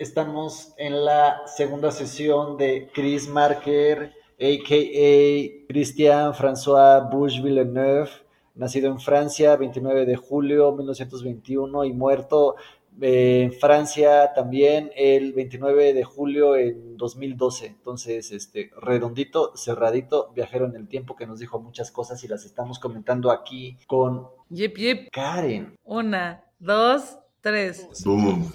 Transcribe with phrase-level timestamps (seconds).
[0.00, 5.66] Estamos en la segunda sesión de Chris Marker, a.k.a.
[5.68, 8.08] Christian François Bouche Villeneuve,
[8.54, 12.56] nacido en Francia, 29 de julio de 1921 y muerto
[13.02, 17.66] eh, en Francia también el 29 de julio en 2012.
[17.66, 22.46] Entonces, este, redondito, cerradito, viajero en el tiempo que nos dijo muchas cosas y las
[22.46, 25.10] estamos comentando aquí con Yep, yep.
[25.12, 25.76] Karen.
[25.84, 27.86] Una, dos, tres.
[28.02, 28.50] Boom.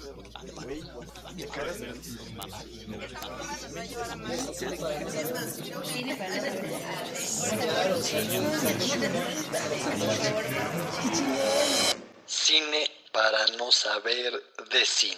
[12.26, 14.32] Cine para no saber
[14.72, 15.16] de cine.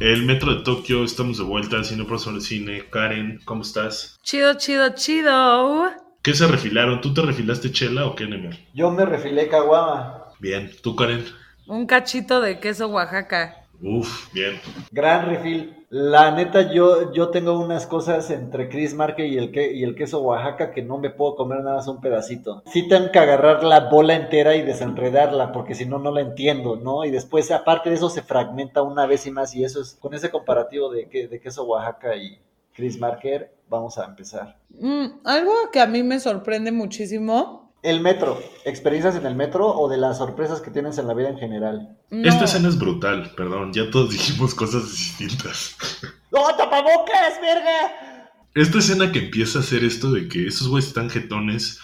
[0.00, 2.84] El Metro de Tokio, estamos de vuelta al Cine Profesor de Cine.
[2.90, 4.18] Karen, ¿cómo estás?
[4.24, 5.92] Chido, chido, chido.
[6.22, 7.00] ¿Qué se refilaron?
[7.00, 8.58] ¿Tú te refilaste chela o qué, Nemer?
[8.74, 10.19] Yo me refilé caguama.
[10.40, 10.70] Bien.
[10.82, 11.24] ¿Tú, Karen?
[11.68, 13.56] Un cachito de queso Oaxaca.
[13.82, 14.60] Uf, bien.
[14.90, 15.76] Gran refil.
[15.88, 19.96] La neta, yo, yo tengo unas cosas entre Chris Marque y el, que, y el
[19.96, 22.62] queso Oaxaca que no me puedo comer nada más un pedacito.
[22.66, 26.76] Sí tengo que agarrar la bola entera y desenredarla, porque si no, no la entiendo,
[26.76, 27.04] ¿no?
[27.04, 30.14] Y después, aparte de eso, se fragmenta una vez y más, y eso es, con
[30.14, 32.38] ese comparativo de, que- de queso Oaxaca y
[32.74, 34.56] Chris Marker, vamos a empezar.
[34.78, 37.69] Mm, algo que a mí me sorprende muchísimo.
[37.82, 41.30] El metro, experiencias en el metro o de las sorpresas que tienes en la vida
[41.30, 41.96] en general.
[42.10, 45.76] no, Esta escena es brutal, perdón, ya todos dijimos cosas distintas.
[46.30, 48.28] ¡No, tapabocas, verga!
[48.54, 51.78] Esta escena que empieza a hacer esto de que esos güeyes están jetones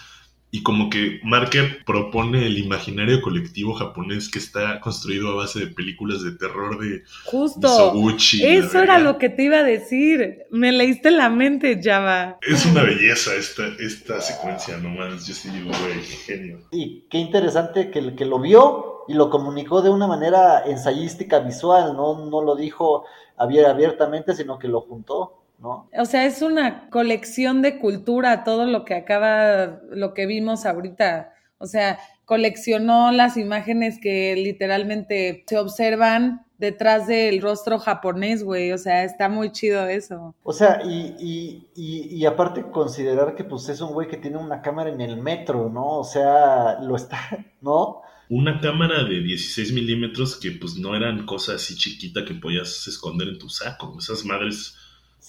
[0.49, 5.67] y como que Marker propone el imaginario colectivo japonés que está construido a base de
[5.67, 7.67] películas de terror de Justo.
[7.67, 8.45] Misoguchi.
[8.45, 10.45] Eso era lo que te iba a decir.
[10.49, 12.37] Me leíste la mente, Java.
[12.41, 15.27] Es una belleza esta, esta secuencia nomás.
[15.27, 16.59] Yo sí digo, güey, genio.
[16.71, 21.39] Y qué interesante que el que lo vio y lo comunicó de una manera ensayística
[21.39, 23.05] visual, no, no lo dijo
[23.37, 25.89] abier- abiertamente, sino que lo juntó, ¿no?
[25.97, 31.33] O sea, es una colección de cultura, todo lo que acaba, lo que vimos ahorita.
[31.59, 38.71] O sea, coleccionó las imágenes que literalmente se observan detrás del rostro japonés, güey.
[38.71, 40.35] O sea, está muy chido eso.
[40.43, 44.37] O sea, y, y, y, y aparte considerar que pues es un güey que tiene
[44.37, 45.99] una cámara en el metro, ¿no?
[45.99, 47.17] O sea, lo está,
[47.61, 48.01] ¿no?
[48.29, 53.29] Una cámara de 16 milímetros que pues no eran cosas así chiquita que podías esconder
[53.29, 53.95] en tu saco.
[53.97, 54.75] Esas madres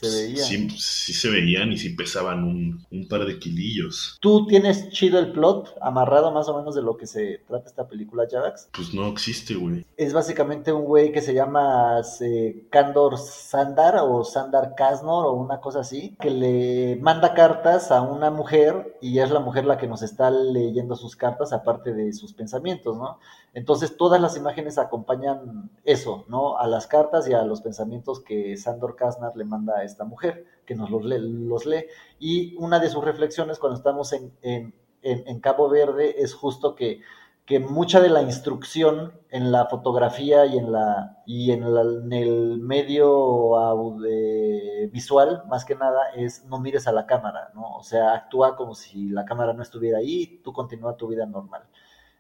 [0.00, 0.44] Se veía.
[0.44, 4.16] Sí, sí se veían y sí pesaban un, un par de kilillos.
[4.20, 7.88] ¿Tú tienes chido el plot amarrado más o menos de lo que se trata esta
[7.88, 8.68] película, Javax?
[8.72, 9.84] Pues no existe, güey.
[9.96, 15.60] Es básicamente un güey que se llama eh, Kandor Sandar o Sandar Kasnor o una
[15.60, 19.88] cosa así, que le manda cartas a una mujer y es la mujer la que
[19.88, 23.18] nos está leyendo sus cartas aparte de sus pensamientos, ¿no?
[23.54, 26.58] Entonces todas las imágenes acompañan eso, ¿no?
[26.58, 30.46] A las cartas y a los pensamientos que Sandor Kasnar le manda a esta mujer,
[30.66, 31.18] que nos los lee.
[31.20, 31.86] Los lee.
[32.18, 37.00] Y una de sus reflexiones cuando estamos en, en, en, Cabo Verde es justo que
[37.48, 41.62] que mucha de la instrucción en la fotografía y en la y en,
[42.12, 47.82] el medio aude, visual más que nada es no mires a la cámara no o
[47.82, 51.62] sea actúa como si la cámara no estuviera ahí tú continúa tu vida normal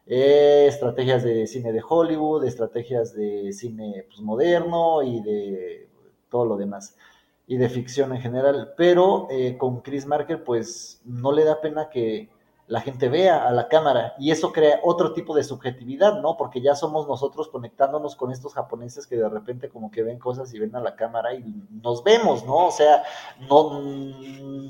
[0.08, 5.88] eh, estrategias de cine de Hollywood estrategias de cine pues, moderno y de
[6.28, 6.96] todo lo demás
[7.46, 11.88] y de ficción en general pero eh, con Chris Marker pues no le da pena
[11.90, 12.30] que
[12.68, 16.36] la gente vea a la cámara y eso crea otro tipo de subjetividad, ¿no?
[16.36, 20.52] Porque ya somos nosotros conectándonos con estos japoneses que de repente como que ven cosas
[20.52, 21.42] y ven a la cámara y
[21.82, 22.66] nos vemos, ¿no?
[22.66, 23.04] O sea,
[23.48, 23.80] no,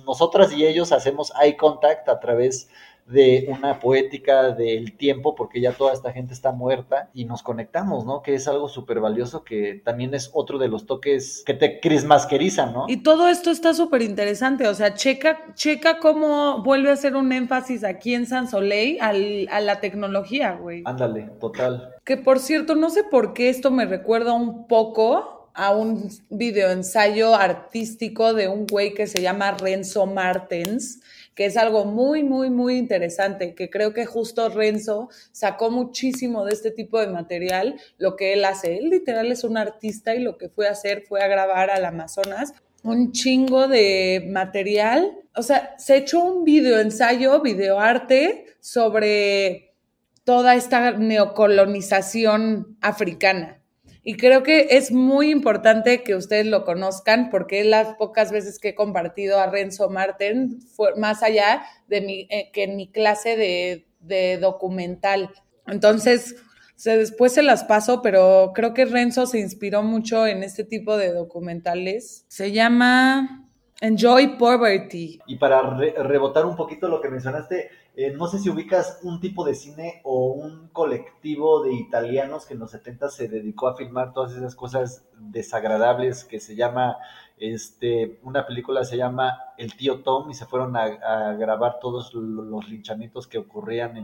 [0.06, 2.70] nosotras y ellos hacemos eye contact a través
[3.08, 8.04] de una poética del tiempo, porque ya toda esta gente está muerta y nos conectamos,
[8.04, 8.22] ¿no?
[8.22, 12.72] Que es algo súper valioso, que también es otro de los toques que te crismasquerizan,
[12.72, 12.84] ¿no?
[12.88, 17.32] Y todo esto está súper interesante, o sea, checa, checa cómo vuelve a hacer un
[17.32, 20.82] énfasis aquí en San Soleil al, a la tecnología, güey.
[20.84, 21.94] Ándale, total.
[22.04, 27.34] Que por cierto, no sé por qué esto me recuerda un poco a un videoensayo
[27.34, 31.00] artístico de un güey que se llama Renzo Martens,
[31.38, 36.52] que es algo muy, muy, muy interesante, que creo que justo Renzo sacó muchísimo de
[36.52, 38.76] este tipo de material, lo que él hace.
[38.76, 41.84] Él literal es un artista y lo que fue a hacer fue a grabar al
[41.84, 45.12] Amazonas un chingo de material.
[45.36, 49.76] O sea, se echó un videoensayo, videoarte sobre
[50.24, 53.62] toda esta neocolonización africana.
[54.10, 58.70] Y creo que es muy importante que ustedes lo conozcan porque las pocas veces que
[58.70, 63.86] he compartido a Renzo Marten fue más allá de mi, eh, que mi clase de,
[64.00, 65.28] de documental.
[65.66, 66.36] Entonces,
[66.74, 70.96] sea, después se las paso, pero creo que Renzo se inspiró mucho en este tipo
[70.96, 72.24] de documentales.
[72.28, 73.44] Se llama
[73.82, 75.20] Enjoy Poverty.
[75.26, 77.68] Y para re- rebotar un poquito lo que mencionaste,
[77.98, 82.54] eh, no sé si ubicas un tipo de cine o un colectivo de italianos que
[82.54, 86.96] en los 70 se dedicó a filmar todas esas cosas desagradables que se llama,
[87.38, 92.42] este, una película se llama El tío Tom y se fueron a, grabar todos lo-
[92.44, 93.96] los linchamientos que ocurrían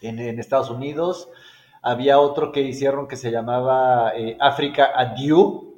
[0.00, 1.28] en Estados Unidos.
[1.82, 5.75] Había otro que hicieron que se llamaba eh, África Adieu,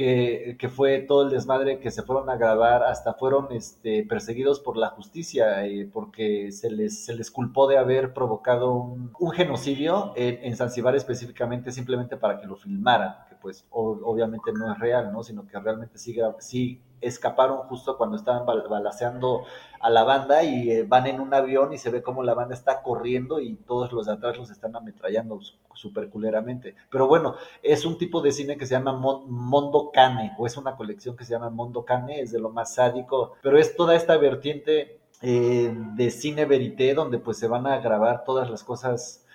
[0.00, 4.58] que, que fue todo el desmadre que se fueron a grabar, hasta fueron este, perseguidos
[4.58, 9.30] por la justicia, eh, porque se les, se les culpó de haber provocado un, un
[9.32, 15.12] genocidio en, en Zanzibar específicamente, simplemente para que lo filmaran, pues obviamente no es real,
[15.12, 15.22] ¿no?
[15.22, 19.44] sino que realmente sí, sí escaparon justo cuando estaban bal- balaceando
[19.80, 22.54] a la banda y eh, van en un avión y se ve como la banda
[22.54, 25.40] está corriendo y todos los de atrás los están ametrallando
[25.74, 26.74] súper culeramente.
[26.90, 30.56] Pero bueno, es un tipo de cine que se llama Mon- Mondo Cane, o es
[30.58, 33.94] una colección que se llama Mondo Cane, es de lo más sádico, pero es toda
[33.96, 39.26] esta vertiente eh, de cine verité donde pues se van a grabar todas las cosas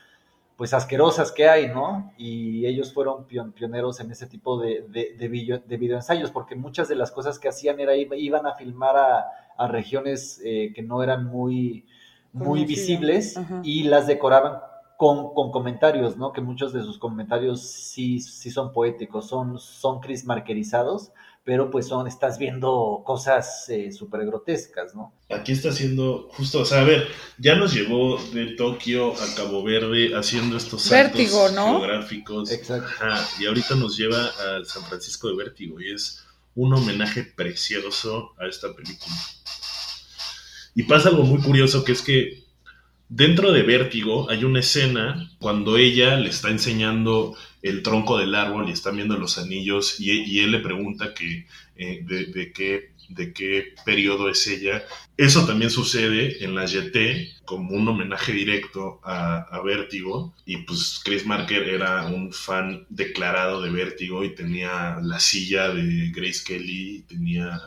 [0.57, 2.13] pues asquerosas que hay, ¿no?
[2.17, 6.55] Y ellos fueron pion- pioneros en ese tipo de, de, de, video, de videoensayos, porque
[6.55, 9.25] muchas de las cosas que hacían era iban a filmar a,
[9.57, 11.85] a regiones eh, que no eran muy,
[12.31, 14.59] muy visibles y las decoraban
[14.97, 16.31] con, con comentarios, ¿no?
[16.31, 21.11] Que muchos de sus comentarios sí, sí son poéticos, son, son Chris markerizados,
[21.45, 25.13] pero pues son, estás viendo cosas eh, súper grotescas, ¿no?
[25.29, 27.07] Aquí está haciendo justo, o sea, a ver,
[27.37, 31.79] ya nos llevó de Tokio a Cabo Verde haciendo estos saltos Vértigo, ¿no?
[31.79, 32.51] geográficos.
[32.51, 32.89] Exacto.
[32.99, 36.25] Ajá, y ahorita nos lleva al San Francisco de Vértigo y es
[36.55, 39.15] un homenaje precioso a esta película.
[40.73, 42.44] Y pasa algo muy curioso que es que
[43.09, 48.69] dentro de Vértigo hay una escena cuando ella le está enseñando el tronco del árbol
[48.69, 52.95] y están viendo los anillos y, y él le pregunta que eh, de, de qué
[53.07, 54.83] de qué periodo es ella.
[55.15, 60.33] Eso también sucede en la YT como un homenaje directo a, a Vértigo.
[60.43, 66.09] Y pues Chris Marker era un fan declarado de Vértigo y tenía la silla de
[66.15, 67.61] Grace Kelly, y tenía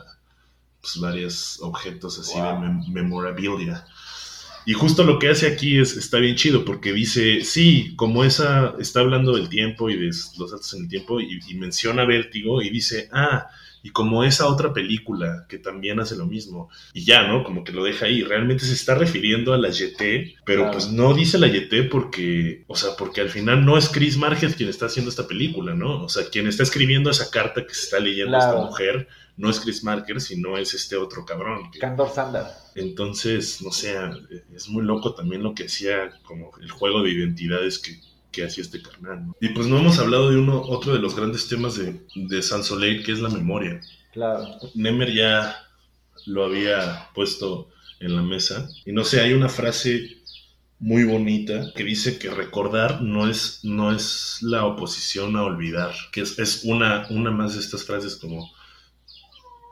[0.81, 2.61] pues varios objetos así Wow.
[2.61, 3.85] de mem- memorabilia.
[4.69, 8.75] Y justo lo que hace aquí es, está bien chido porque dice, sí, como esa
[8.79, 10.07] está hablando del tiempo y de
[10.37, 13.47] los saltos en el tiempo y, y menciona Vértigo y dice, ah,
[13.81, 16.69] y como esa otra película que también hace lo mismo.
[16.93, 17.43] Y ya, ¿no?
[17.45, 18.21] Como que lo deja ahí.
[18.23, 20.71] Realmente se está refiriendo a la YT, pero Claro.
[20.73, 24.53] pues no dice la YT porque, o sea, porque al final no es Chris Marquez
[24.55, 26.03] quien está haciendo esta película, ¿no?
[26.03, 28.51] O sea, quien está escribiendo esa carta que se está leyendo Claro.
[28.53, 29.07] esta mujer
[29.39, 31.71] no es Chris Marker, sino es este otro cabrón.
[31.71, 32.51] que- Candor Sandar.
[32.75, 33.95] entonces, no sé,
[34.53, 37.99] es muy loco también lo que hacía como el juego de identidades que,
[38.31, 39.27] que hacía este carnal.
[39.27, 39.35] ¿no?
[39.41, 42.65] Y pues no hemos hablado de uno, otro de los grandes temas de, de Sans
[42.65, 43.79] Soleil, que es la memoria.
[44.13, 44.45] Claro.
[44.75, 45.55] Nemer ya
[46.25, 47.69] lo había puesto
[48.01, 48.67] en la mesa.
[48.85, 50.17] Y no sé, hay una frase
[50.79, 56.21] muy bonita que dice que recordar no es, no es la oposición a olvidar, que
[56.21, 58.49] es, es una, una más de estas frases como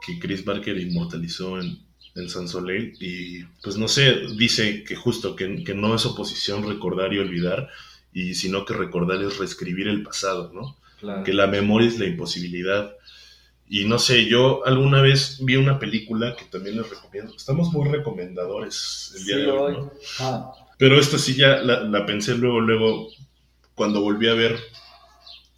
[0.08, 1.80] que Chris Barker inmortalizó en,
[2.16, 6.68] en Sans Soleil y pues no sé, dice que justo que, que no es oposición
[6.68, 7.70] recordar y olvidar,
[8.14, 10.78] y sino que recordar es reescribir el pasado, ¿no?
[11.00, 11.24] Claro.
[11.24, 12.96] que la memoria es la imposibilidad.
[13.70, 17.36] Y no sé, yo alguna vez vi una película que también les recomiendo.
[17.36, 19.74] Estamos muy recomendadores el día Sí, de hoy, hoy.
[19.74, 19.92] ¿no?
[20.20, 23.10] Ah, Pero esta sí ya la, la pensé luego, luego,
[23.76, 24.58] cuando volví a ver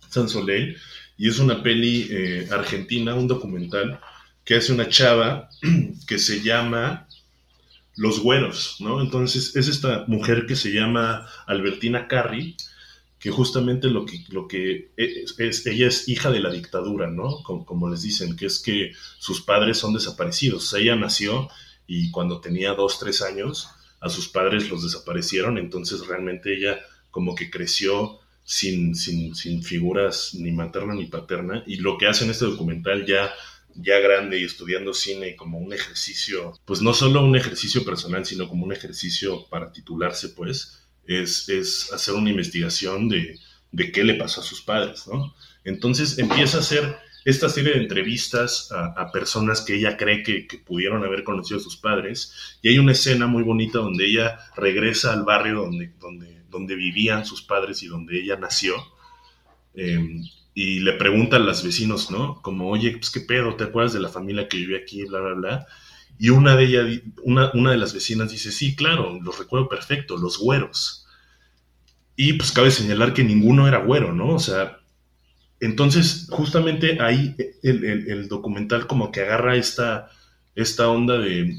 [0.09, 0.77] San Soleil.
[1.17, 3.99] Y es una peli eh, argentina, un documental,
[4.49, 5.47] que hace una chava
[6.07, 7.07] que se llama
[7.95, 8.99] Los Güeros, ¿no?
[8.99, 12.57] Entonces es esta mujer que se llama Albertina Carri,
[13.19, 17.43] que justamente lo que, lo que es, es- ella es hija de la dictadura, ¿no?
[17.43, 20.73] Como, les dicen, que es que sus padres son desaparecidos.
[20.73, 21.47] Ella nació
[21.85, 23.67] y cuando tenía dos, tres años,
[24.01, 26.79] a sus padres los desaparecieron, entonces realmente ella
[27.11, 31.63] como que creció sin, sin, sin figuras ni materna ni paterna.
[31.67, 33.31] Y lo que hace en este documental ya
[33.81, 38.47] ya grande y estudiando cine como un ejercicio, pues no solo un ejercicio personal, sino
[38.47, 43.39] como un ejercicio para titularse, pues, es, es hacer una investigación de,
[43.71, 45.33] de qué le pasó a sus padres, ¿no?
[45.63, 50.57] Entonces empieza a hacer esta serie de entrevistas a, personas que ella cree que, que
[50.57, 55.13] pudieron haber conocido a sus padres y hay una escena muy bonita donde ella regresa
[55.13, 58.75] al barrio donde, donde, donde vivían sus padres y donde ella nació
[59.75, 60.21] eh,
[60.61, 62.41] y le pregunta a los vecinos, ¿no?
[62.41, 65.33] Como, oye, pues qué pedo, ¿te acuerdas de la familia que vive aquí, bla, bla,
[65.33, 65.67] bla?
[66.17, 70.17] Y una de ellas, una, una de las vecinas dice, sí, claro, los recuerdo perfecto,
[70.17, 71.07] los güeros.
[72.17, 74.33] Y pues cabe señalar que ninguno era güero, ¿no?
[74.33, 74.79] O sea,
[75.61, 80.09] entonces justamente ahí el, el documental como que agarra esta,
[80.55, 81.57] esta onda de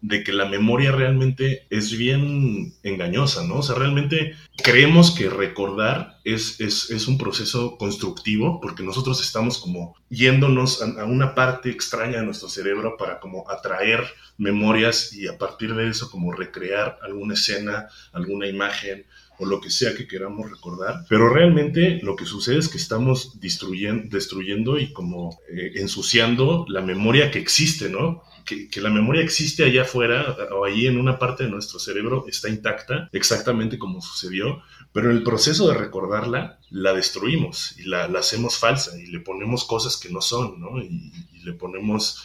[0.00, 3.56] de que la memoria realmente es bien engañosa, ¿no?
[3.56, 9.94] O sea, realmente creemos que recordar es, es, un proceso constructivo porque nosotros estamos como
[10.10, 14.04] yéndonos a, una parte extraña de nuestro cerebro para como atraer
[14.36, 19.06] memorias y a partir de eso como recrear alguna escena, alguna imagen
[19.38, 23.40] o lo que sea que queramos recordar, pero realmente lo que sucede es que estamos
[23.40, 28.22] destruyendo, destruyendo y como eh, ensuciando la memoria que existe, ¿no?
[28.70, 32.48] que, la memoria existe allá afuera o allí en una parte de nuestro cerebro, está
[32.48, 38.58] intacta, exactamente como sucedió, pero en el proceso de recordarla, la destruimos y la, hacemos
[38.58, 40.82] falsa y le ponemos cosas que no son, ¿no?
[40.82, 41.12] Y,
[41.44, 42.24] le ponemos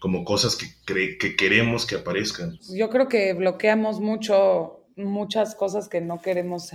[0.00, 0.66] como cosas que,
[1.18, 2.58] que queremos que aparezcan.
[2.74, 6.72] Yo creo que bloqueamos mucho, muchas cosas que no queremos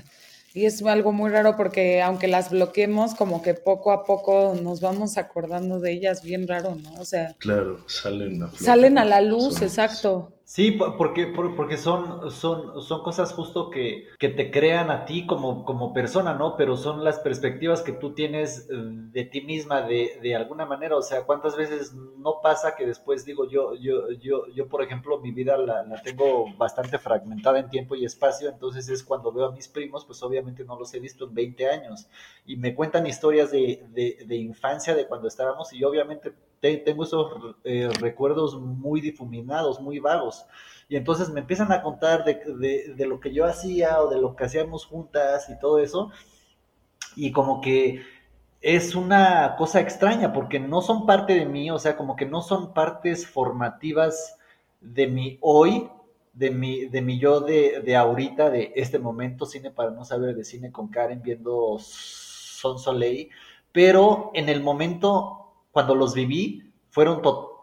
[0.53, 4.81] y es algo muy raro porque aunque las bloqueemos, como que poco a poco nos
[4.81, 6.93] vamos acordando de ellas bien raro, ¿no?
[6.99, 7.35] O sea...
[7.37, 10.33] Claro, salen a, salen a la luz, exacto.
[10.53, 15.63] Sí, porque, porque son, son, son cosas justo que, que te crean a ti como,
[15.63, 16.57] como persona, ¿no?
[16.57, 20.97] Pero son las perspectivas que tú tienes eh, de ti misma de, de alguna manera.
[20.97, 25.19] O sea, ¿cuántas veces no pasa que después digo yo, yo, yo, yo por ejemplo,
[25.19, 29.45] mi vida la, la tengo bastante fragmentada en tiempo y espacio, entonces es cuando veo
[29.45, 32.09] a mis primos, pues obviamente no los he visto en 20 años
[32.45, 37.55] y me cuentan historias de, de, de infancia, de cuando estábamos y obviamente tengo esos
[37.63, 40.45] eh, recuerdos muy difuminados, muy vagos.
[40.87, 44.35] Y entonces me empiezan a contar de, de, lo que yo hacía o de lo
[44.35, 46.11] que hacíamos juntas y todo eso.
[47.15, 48.01] Y como que
[48.61, 52.41] es una cosa extraña porque no son parte de mí, o sea, como que no
[52.41, 54.37] son partes formativas
[54.81, 55.89] de mi hoy,
[56.33, 60.35] de mi, de mi yo de, de ahorita, de este momento, cine para no saber
[60.35, 63.29] de cine con Karen viendo Son Soleil,
[63.71, 65.40] pero en el momento
[65.71, 67.21] cuando los viví, fueron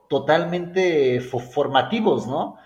[0.09, 2.57] totalmente formativos, ¿no?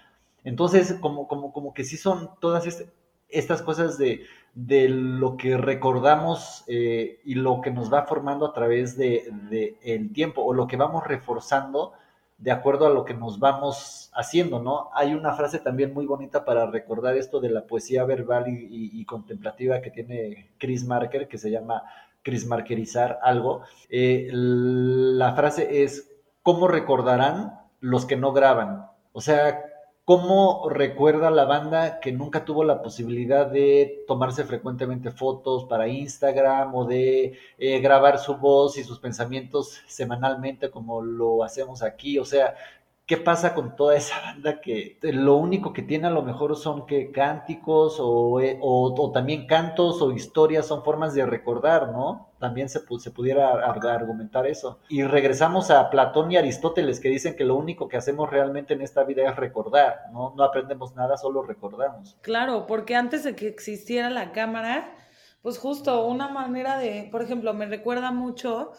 [0.45, 2.85] Entonces, como, como, como que sí son todas
[3.29, 8.53] estas cosas de, de, lo que recordamos eh, y lo que nos va formando a
[8.53, 11.93] través del de, el tiempo o lo que vamos reforzando
[12.39, 14.91] de acuerdo a lo que nos vamos haciendo, ¿no?
[14.95, 19.81] Hay una frase también muy bonita para recordar esto de la poesía verbal y contemplativa
[19.81, 21.85] que tiene Chris Marker, que se llama
[22.23, 26.11] crismarquerizar algo, eh, la frase es,
[26.43, 28.87] ¿cómo recordarán los que no graban?
[29.13, 29.65] O sea,
[30.05, 36.75] ¿cómo recuerda la banda que nunca tuvo la posibilidad de tomarse frecuentemente fotos para Instagram
[36.75, 42.19] o de eh, grabar su voz y sus pensamientos semanalmente como lo hacemos aquí?
[42.19, 42.55] O sea,
[43.05, 46.87] ¿Qué pasa con toda esa banda que lo único que tiene a lo mejor son
[46.87, 52.31] que cánticos o, eh, o, también cantos o historias son formas de recordar, ¿no?
[52.39, 54.79] También se, se pudiera argumentar eso.
[54.89, 58.83] Y regresamos a Platón y Aristóteles que dicen que lo único que hacemos realmente en
[58.83, 60.33] esta vida es recordar, ¿no?
[60.37, 62.17] No aprendemos nada, solo recordamos.
[62.23, 64.95] Claro, porque antes de que existiera la cámara,
[65.43, 68.73] pues justo una manera de, por ejemplo, me recuerda mucho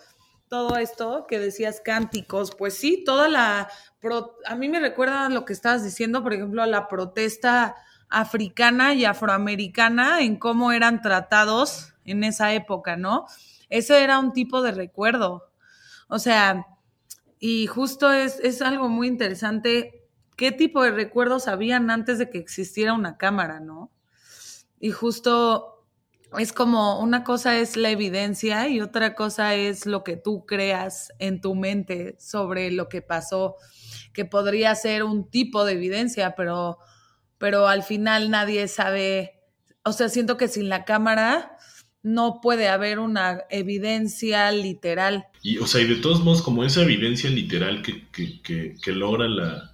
[0.54, 3.72] todo esto que decías cánticos, pues sí, toda la,
[4.46, 7.76] a mí me recuerda lo que estabas diciendo, por ejemplo, la protesta
[8.08, 13.26] africana y afroamericana en cómo eran tratados en esa época, ¿no?
[13.70, 15.50] Ese era un tipo de recuerdo.
[16.08, 16.68] O sea,
[17.40, 22.38] y justo es, es algo muy interesante qué tipo de recuerdos habían antes de que
[22.38, 23.90] existiera una cámara, ¿no?
[24.80, 25.73] Y justo
[26.38, 31.12] es como una cosa es la evidencia y otra cosa es lo que tú creas
[31.20, 33.56] en tu mente sobre lo que pasó,
[34.14, 36.78] que podría ser un tipo de evidencia, pero,
[37.38, 39.42] pero al final nadie sabe,
[39.84, 41.58] o sea, siento que sin la cámara
[42.04, 45.26] no puede haber una evidencia literal.
[45.42, 49.28] Y, o sea, y de todos modos, como esa evidencia literal que, que, que, logra
[49.28, 49.74] la,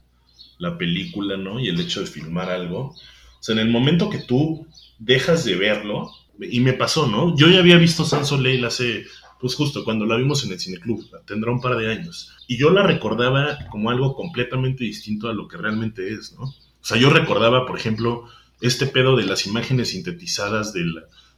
[0.60, 1.60] la película, ¿no?
[1.60, 2.96] Y el hecho de filmar algo,
[3.40, 4.68] o sea, en el momento que tú
[5.00, 7.36] dejas de verlo, y me pasó, ¿no?
[7.36, 9.06] Yo ya había visto San Soleil hace,
[9.40, 12.70] pues justo cuando la vimos en el cineclub, tendrá un par de años, y yo
[12.72, 16.44] la recordaba como algo completamente distinto a lo que realmente es, ¿no?
[16.44, 18.26] O sea, yo recordaba, por ejemplo,
[18.62, 20.86] este pedo de las imágenes sintetizadas de,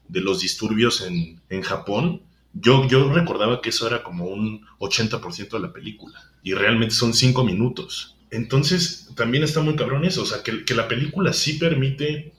[0.08, 2.22] de los disturbios en, en Japón,
[2.53, 7.13] yo, yo recordaba que eso era como un 80% de la película, y realmente son
[7.13, 8.17] cinco minutos.
[8.29, 12.34] Entonces, también está muy cabrón eso, o sea, que, que la película sí permite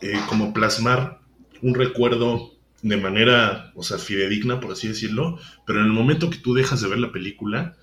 [0.00, 1.23] eh, como plasmar
[1.62, 6.38] un recuerdo de manera, o sea, fidedigna, por así decirlo, pero en el momento que
[6.38, 7.76] tú dejas de ver la película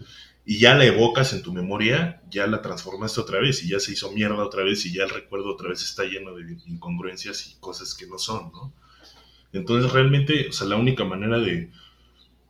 [0.46, 3.94] y ya la evocas en tu memoria, ya la transformaste otra vez y ya se
[3.94, 7.60] hizo mierda otra vez y ya el recuerdo otra vez está lleno de incongruencias y
[7.60, 8.74] cosas que no son, ¿no?
[9.54, 11.72] Entonces realmente, o sea, la única manera de,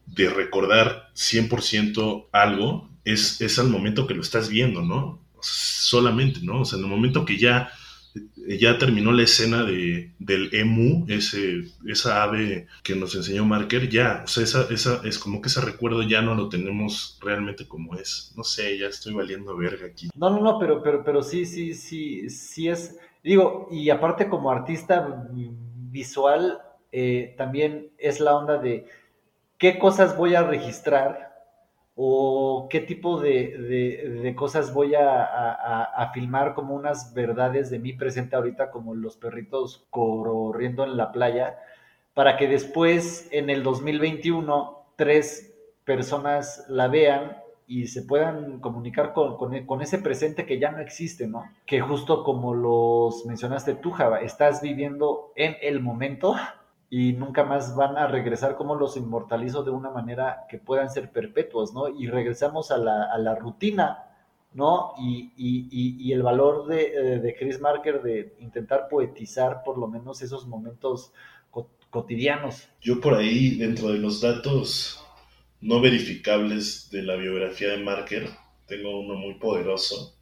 [0.05, 5.21] de recordar 100% algo es, es al momento que lo estás viendo, ¿no?
[5.41, 6.61] Solamente, ¿no?
[6.61, 7.71] O sea, en el momento que ya
[8.59, 14.21] ya terminó la escena de, del emu, ese, esa ave que nos enseñó Marker, ya,
[14.25, 17.95] o sea, esa, esa, es como que ese recuerdo ya no lo tenemos realmente como
[17.95, 18.33] es.
[18.35, 20.09] No sé, ya estoy valiendo verga aquí.
[20.15, 24.51] No, no, no, pero, pero, pero sí, sí, sí, sí es, digo, y aparte como
[24.51, 25.25] artista
[25.91, 26.59] visual,
[26.91, 28.85] eh, también es la onda de
[29.57, 31.30] qué cosas voy a registrar
[32.03, 38.71] o qué tipo de, cosas voy a, filmar como unas verdades de mi presente ahorita,
[38.71, 41.59] como los perritos corriendo en la playa,
[42.15, 45.53] para que después en el 2021 tres
[45.85, 51.27] personas la vean y se puedan comunicar con, con, ese presente que ya no existe,
[51.27, 51.43] ¿no?
[51.67, 56.35] Que justo como los mencionaste tú, Java, estás viviendo en el momento
[56.93, 61.09] y nunca más van a regresar como los inmortalizo de una manera que puedan ser
[61.09, 61.87] perpetuos, ¿no?
[61.87, 64.03] Y regresamos a la, a la rutina,
[64.53, 64.91] ¿no?
[64.99, 69.87] Y, y, y, el valor de, eh, de, Chris Marker de intentar poetizar por lo
[69.87, 71.13] menos esos momentos
[71.89, 72.67] cotidianos.
[72.81, 75.01] Yo por ahí, dentro de los datos
[75.61, 78.27] no verificables de la biografía de Marker,
[78.65, 80.13] tengo uno muy poderoso,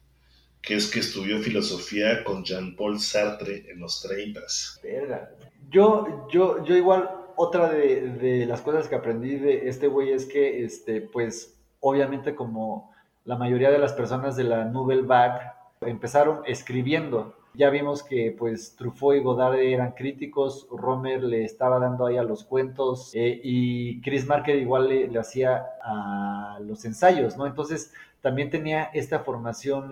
[0.62, 4.40] que es que estudió filosofía con Jean-Paul Sartre en los 30.
[4.82, 5.30] Verga.
[5.70, 10.64] Yo, yo, yo igual, otra de, las cosas que aprendí de este güey es que,
[10.64, 12.92] este, pues, obviamente como
[13.24, 15.40] la mayoría de las personas de la Nouvelle Vague
[15.80, 17.36] empezaron escribiendo.
[17.54, 22.22] Ya vimos que pues Truffaut y Godard eran críticos, Romer le estaba dando ahí a
[22.22, 27.46] los cuentos eh, y Chris Marker igual le, le, hacía a los ensayos, ¿no?
[27.46, 29.90] Entonces también tenía esta formación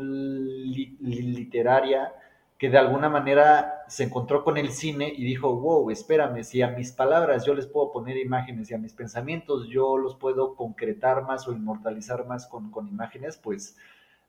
[1.01, 2.13] literaria
[2.59, 6.69] que de alguna manera se encontró con el cine y dijo, wow, espérame, si a
[6.69, 11.23] mis palabras yo les puedo poner imágenes y a mis pensamientos yo los puedo concretar
[11.23, 13.77] más o inmortalizar más con, imágenes, pues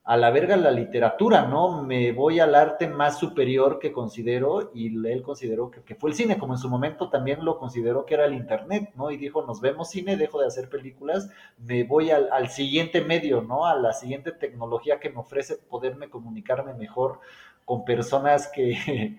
[0.04, 1.82] a la verga la literatura, ¿no?
[1.82, 6.38] Me voy al arte más superior que considero y él consideró que, fue el cine,
[6.38, 9.10] como en su momento también lo consideró que era el Internet, ¿no?
[9.10, 13.42] Y dijo, nos vemos cine, dejo de hacer películas, me voy al, al siguiente medio,
[13.42, 13.66] ¿no?
[13.66, 17.20] A la siguiente tecnología que me ofrece poderme comunicarme mejor
[17.64, 19.16] con personas que,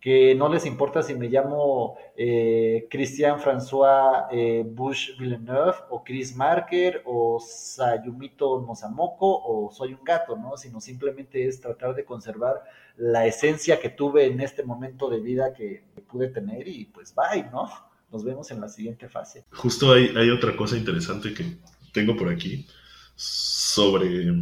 [0.00, 6.36] que no les importa si me llamo eh, Christian François eh, Bush Villeneuve o Chris
[6.36, 10.56] Marker o Sayumito Mosamoko o soy un gato, ¿no?
[10.56, 12.62] Sino simplemente es tratar de conservar
[12.96, 17.44] la esencia que tuve en este momento de vida que, pude tener y pues bye,
[17.50, 17.68] ¿no?
[18.10, 19.44] Nos vemos en la siguiente fase.
[19.52, 21.44] Justo hay, hay otra cosa interesante que
[21.92, 22.66] tengo por aquí
[23.14, 24.32] sobre,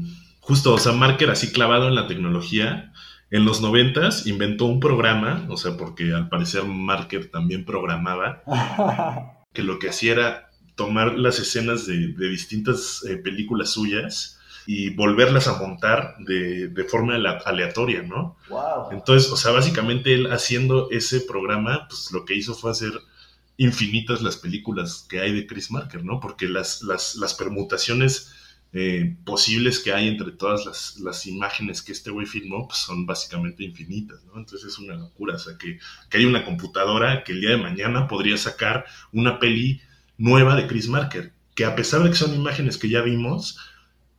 [0.41, 2.93] justo, o sea, Marker así clavado en la tecnología
[3.31, 8.43] en los noventas inventó un programa, o sea, porque al parecer Marker también programaba,
[9.53, 15.49] que lo que hacía era tomar las escenas de, distintas eh, películas suyas y volverlas
[15.49, 18.37] a montar de, forma aleatoria, ¿no?
[18.49, 18.91] Wow.
[18.93, 22.93] Entonces, o sea, básicamente él haciendo ese programa, pues lo que hizo fue hacer
[23.57, 26.21] infinitas las películas que hay de Chris Marker, ¿no?
[26.21, 28.35] Porque las, las, las permutaciones
[28.73, 33.07] eh, posibles que hay entre todas las, las imágenes que este güey filmó pues son
[33.07, 34.37] básicamente infinitas, ¿no?
[34.37, 35.79] Entonces es una locura, o sea, que,
[36.11, 39.81] que, hay una computadora que el día de mañana podría sacar una peli
[40.19, 43.59] nueva de Chris Marker, que a pesar de que son imágenes que ya vimos,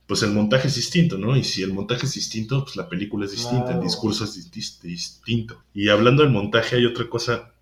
[0.08, 1.36] pues el montaje es distinto, ¿no?
[1.36, 5.62] Y si el montaje es distinto, pues la película es distinta, el discurso es distinto.
[5.74, 7.52] Y hablando del montaje, hay otra cosa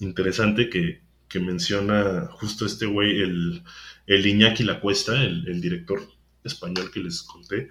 [0.00, 3.62] interesante que, que menciona justo este güey, el,
[4.08, 6.02] el Iñaki La Cuesta, el, el director
[6.42, 7.68] español que les conté,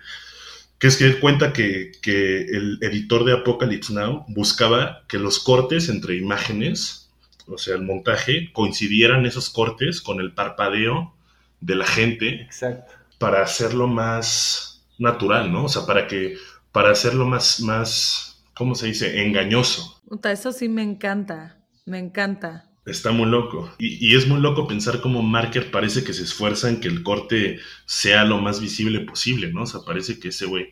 [0.79, 5.89] que es que él cuenta que, el editor de Apocalypse Now buscaba que los cortes
[5.89, 7.09] entre imágenes,
[7.47, 11.13] o sea, el montaje, coincidieran esos cortes con el parpadeo
[11.61, 12.93] de la gente Exacto.
[13.17, 15.65] para hacerlo más natural, ¿no?
[15.65, 16.37] O sea, para que,
[16.71, 19.23] para hacerlo más, más, ¿cómo se dice?
[19.23, 19.99] Engañoso.
[20.23, 22.69] Eso sí me encanta, me encanta.
[22.87, 23.69] Está muy loco.
[23.77, 27.59] Y, es muy loco pensar cómo Marker parece que se esfuerza en que el corte
[27.85, 29.63] sea lo más visible posible, ¿no?
[29.63, 30.69] O sea, parece que ese güey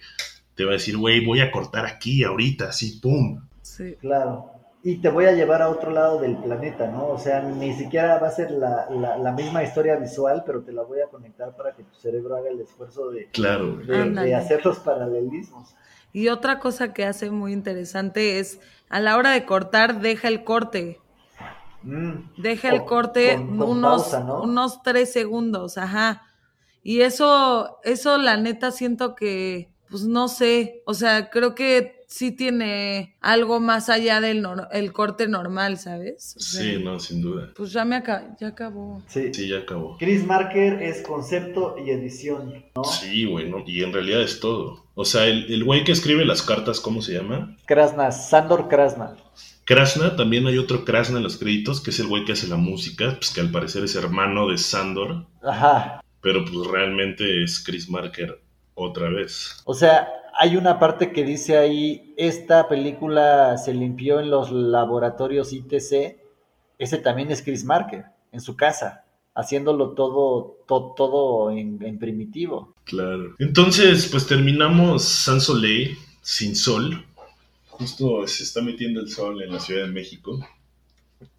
[0.56, 3.42] te va a decir, güey, voy a cortar aquí, ahorita, así, pum.
[3.62, 3.96] Sí.
[4.00, 4.50] Claro.
[4.82, 7.08] Y te voy a llevar a otro lado del planeta, ¿no?
[7.08, 10.84] O sea, ni siquiera va a ser la, la, misma historia visual, pero te la
[10.84, 13.76] voy a conectar para que tu cerebro haga el esfuerzo de, claro.
[13.78, 15.76] de, de hacer los paralelismos.
[16.14, 20.46] Y otra cosa que hace muy interesante es, a la hora de cortar, deja el
[20.46, 21.02] corte
[21.86, 22.42] Mm.
[22.42, 26.24] Deja el corte unos, unos tres segundos, ajá.
[26.84, 32.32] Y eso, eso la neta siento que, pues no sé, o sea, creo que sí
[32.32, 36.36] tiene algo más allá del nor- el corte normal, ¿sabes?
[36.38, 37.50] O sea, Sí, no, sin duda.
[37.56, 39.02] Pues ya me aca- ya acabó.
[39.08, 39.34] Sí.
[39.34, 39.98] Sí, ya acabó.
[39.98, 42.84] Chris Marker es concepto y edición, ¿no?
[42.84, 43.64] Sí, güey, ¿no?
[43.66, 44.86] y en realidad es todo.
[44.94, 47.58] O sea, el, el güey que escribe las cartas, ¿cómo se llama?
[47.66, 49.18] Krasna, Sandor Krasna.
[49.66, 52.56] Krasna, también hay otro Krasna en los créditos, que es el güey que hace la
[52.58, 56.02] música, pues que al parecer es hermano de Sandor, Ajá.
[56.22, 58.42] pero pues realmente es Chris Marker
[58.76, 59.62] otra vez.
[59.66, 60.08] O sea,
[60.40, 66.18] hay una parte que dice ahí, esta película se limpió en los laboratorios ITC.
[66.78, 72.74] Ese también es Chris Marker, en su casa, haciéndolo todo, to- todo en, en primitivo.
[72.84, 73.34] Claro.
[73.40, 77.06] Entonces, pues terminamos San Soleil sin sol.
[77.78, 80.40] Justo se está metiendo el sol en la Ciudad de México.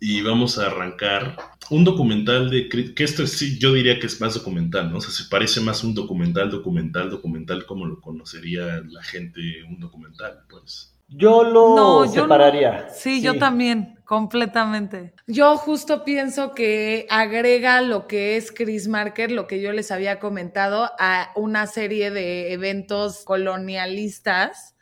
[0.01, 1.37] Y vamos a arrancar
[1.71, 2.69] un documental de...
[2.69, 4.99] Chris- Que esto sí, yo diría que es más documental, ¿no?
[4.99, 9.79] O sea, se parece más un documental, documental, documental, como lo conocería la gente un
[9.79, 10.93] documental, pues.
[11.09, 12.89] Yo lo No, yo separaría.
[12.89, 15.15] Sí, yo también, completamente.
[15.29, 20.19] Yo justo pienso que agrega lo que es Chris Marker, lo que yo les había
[20.19, 24.75] comentado, a una serie de eventos colonialistas,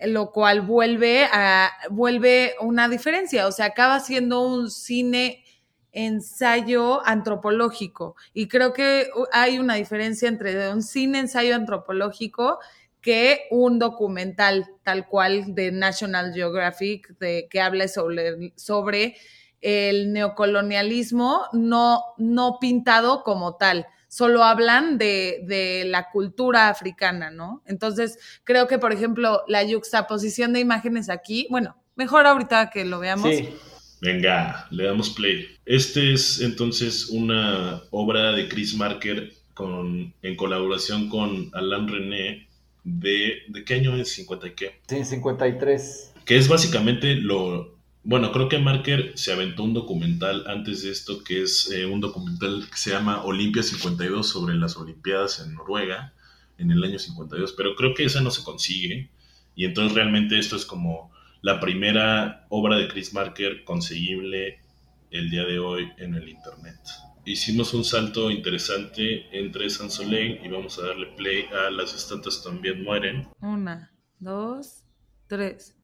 [0.00, 5.42] lo cual vuelve a vuelve una diferencia, o sea, acaba siendo un cine
[5.92, 12.58] ensayo antropológico y creo que hay una diferencia entre un cine ensayo antropológico
[13.00, 19.16] que un documental tal cual de National Geographic de, que habla sobre, sobre
[19.60, 23.86] el neocolonialismo no, no pintado como tal.
[24.16, 27.62] Solo hablan de, de, la cultura africana, ¿no?
[27.66, 32.98] Entonces, creo que, por ejemplo, la yuxtaposición de imágenes aquí, bueno, mejor ahorita que lo
[32.98, 33.28] veamos.
[33.28, 33.50] Sí.
[34.00, 35.46] Venga, le damos play.
[35.66, 42.48] Este es entonces una obra de Chris Marker con, en colaboración con Alain René
[42.84, 43.42] de...
[43.48, 44.18] ¿De qué año es?
[44.18, 44.80] ¿50 y qué?
[44.86, 46.14] Sí, 53.
[46.24, 47.75] Que es básicamente lo...
[48.08, 51.98] Bueno, creo que Marker se aventó un documental antes de esto, que es eh, un
[52.00, 56.14] documental que se llama Olimpia 52 sobre las Olimpiadas en Noruega
[56.56, 59.10] en el año 52, pero creo que esa no se consigue.
[59.56, 61.10] Y entonces realmente esto es como
[61.42, 64.60] la primera obra de Chris Marker conseguible
[65.10, 66.78] el día de hoy en el Internet.
[67.24, 72.44] Hicimos un salto interesante entre San Soleil y vamos a darle play a Las estatuas
[72.44, 73.26] también mueren.
[73.40, 73.90] Una,
[74.20, 74.84] dos,
[75.26, 75.75] tres.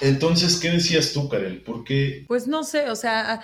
[0.00, 1.62] Entonces, ¿qué decías tú, Karen?
[1.62, 2.24] ¿Por qué?
[2.26, 3.42] Pues no sé, o sea,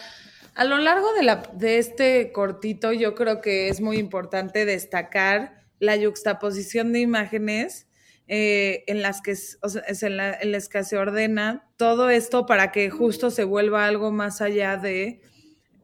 [0.54, 5.62] a, lo largo de, la, de este cortito yo creo que es muy importante destacar
[5.78, 7.86] la yuxtaposición de imágenes
[8.28, 12.72] eh, en las que o sea, es en, las que se ordena todo esto para
[12.72, 15.20] que justo se vuelva algo más allá de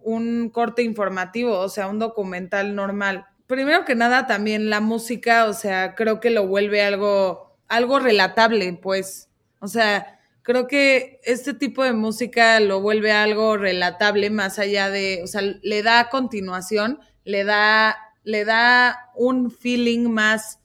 [0.03, 3.27] un corte informativo, o sea, un documental normal.
[3.47, 8.73] Primero que nada, también la música, o sea, creo que lo vuelve algo, algo relatable,
[8.83, 9.29] pues.
[9.61, 15.21] O sea, creo que este tipo de música lo vuelve algo relatable más allá de,
[15.23, 20.59] o sea, le da continuación, le da, le da un feeling más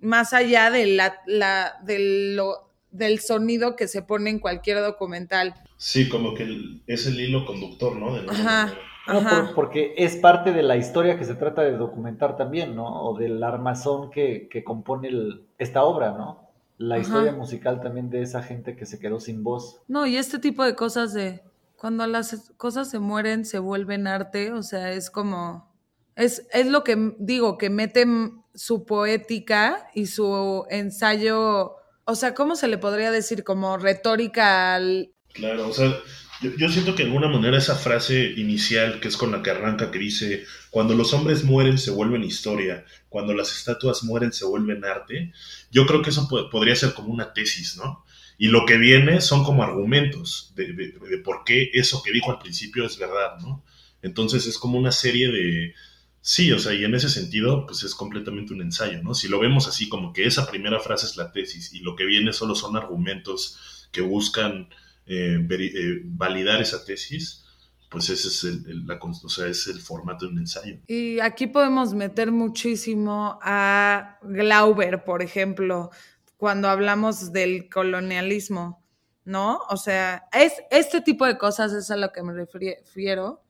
[0.00, 5.54] más allá de la, la, de lo, del sonido que se pone en cualquier documental.
[5.76, 8.14] Sí, como que el, es el hilo conductor, ¿no?
[8.14, 8.72] De ajá,
[9.06, 13.02] no, por, porque es parte de la historia que se trata de documentar también, ¿no?
[13.02, 16.49] O del armazón que, que compone el, esta obra, ¿no?
[16.80, 17.02] La ajá.
[17.02, 19.82] historia musical también de esa gente que se quedó sin voz.
[19.86, 21.42] No, y este tipo de cosas de
[21.76, 25.70] cuando las cosas se mueren, se vuelven arte, o sea, es como...
[26.16, 32.56] Es, es lo que digo, que meten su poética y su ensayo, o sea, ¿cómo
[32.56, 33.44] se le podría decir?
[33.44, 35.12] Como retórica al...
[35.34, 35.92] Claro, o sea,
[36.40, 39.90] yo, siento que de alguna manera esa frase inicial, que es con la que arranca,
[39.90, 44.84] que dice, cuando los hombres mueren se vuelven historia, cuando las estatuas mueren se vuelven
[44.84, 45.32] arte,
[45.70, 48.04] yo creo que eso podría ser como una tesis, ¿no?
[48.38, 52.30] Y lo que viene son como argumentos de, de, de por qué eso que dijo
[52.30, 53.62] al principio es verdad, ¿no?
[54.02, 55.74] Entonces es como una serie de,
[56.22, 59.14] Sí, o sea, y en ese sentido, pues es completamente un ensayo, ¿no?
[59.14, 62.04] Si lo vemos así, como que esa primera frase es la tesis y lo que
[62.04, 64.68] viene solo son argumentos que buscan
[65.06, 67.44] eh, eh, validar esa tesis,
[67.90, 70.76] pues ese es el formato de un ensayo.
[70.86, 75.90] Y aquí podemos meter muchísimo a Glauber, por ejemplo,
[76.36, 78.84] cuando hablamos del colonialismo,
[79.24, 79.58] ¿no?
[79.68, 83.42] O sea, es este tipo de cosas es a lo que me refiero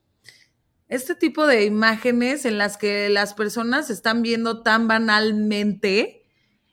[0.90, 6.26] este tipo de imágenes en las que las personas están viendo tan banalmente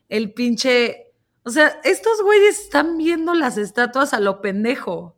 [0.10, 1.07] el pinche,
[1.48, 5.16] o sea, estos güeyes están viendo las estatuas a lo pendejo.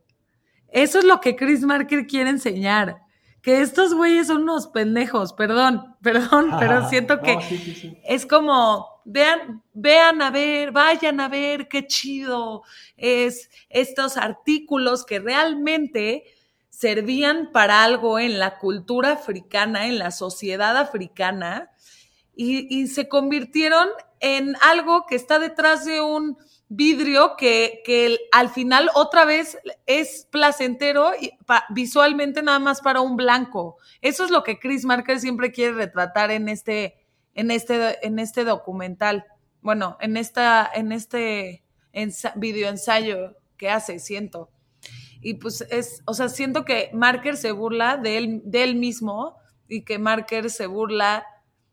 [0.68, 2.98] Eso es lo que Chris Marker quiere enseñar,
[3.42, 7.98] que estos güeyes son unos pendejos, perdón, perdón, pero siento que No, sí, sí, sí.
[8.04, 12.62] es como, vean, vean a ver, vayan a ver qué chido
[12.96, 16.22] es estos artículos que realmente
[16.68, 21.72] servían para algo en la cultura africana, en la sociedad africana,
[22.36, 23.88] y, y se convirtieron
[24.20, 30.28] en algo que está detrás de un vidrio que, que al final otra vez es
[30.30, 31.32] placentero y
[31.70, 33.76] visualmente nada más para un blanco.
[34.00, 36.96] Eso es lo que Chris Marker siempre quiere retratar en este,
[37.34, 39.24] en este, en este documental.
[39.62, 44.50] Bueno, en esta, en este ensa- videoensayo que hace, siento.
[45.20, 49.36] Y pues es, o sea, siento que Marker se burla de él, de él mismo
[49.68, 51.26] y que Marker se burla,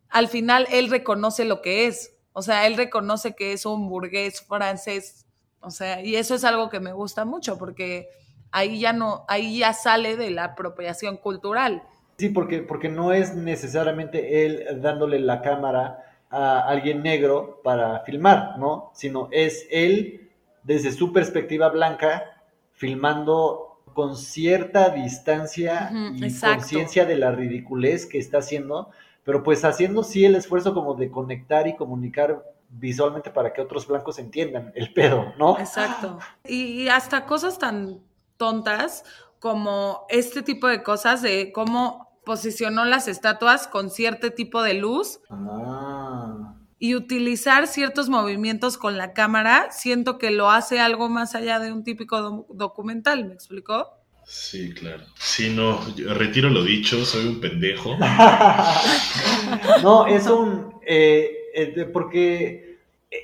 [0.09, 2.16] al final él reconoce lo que es.
[2.37, 5.25] O sea, él reconoce que es un burgués francés.
[5.59, 8.09] O sea, y eso es algo que me gusta mucho porque
[8.51, 11.81] ahí ya no, ahí ya sale de la apropiación cultural.
[12.19, 18.59] Sí, porque, porque no es necesariamente él dándole la cámara a alguien negro para filmar,
[18.59, 18.91] ¿no?
[18.93, 20.29] Sino es él
[20.61, 28.37] desde su perspectiva blanca filmando con cierta distancia y conciencia de la ridiculez que está
[28.37, 28.91] haciendo,
[29.27, 33.85] pero pues haciendo sí el esfuerzo como de conectar y comunicar visualmente para que otros
[33.85, 35.59] blancos entiendan el pedo, ¿no?
[35.59, 36.17] Exacto.
[36.45, 37.99] Y, hasta cosas tan
[38.37, 39.03] tontas
[39.39, 45.19] como este tipo de cosas de cómo posicionó las estatuas con cierto tipo de luz
[45.29, 46.53] Ah.
[46.79, 51.73] y utilizar ciertos movimientos con la cámara, siento que lo hace algo más allá de
[51.73, 53.96] un típico do- documental, ¿me explicó?
[54.29, 55.05] Sí, claro.
[55.17, 55.79] Sí, no,
[56.13, 57.95] retiro lo dicho, soy un pendejo.
[59.81, 62.79] No, es un eh, eh, porque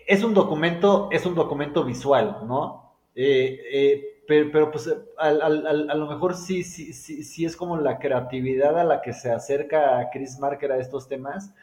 [0.07, 2.95] es un documento, es un documento visual, ¿no?
[3.15, 8.79] Eh, pero, pero, pues a lo mejor sí, sí, sí, sí es como la creatividad
[8.79, 11.53] a la que se acerca Chris Marker a estos temas,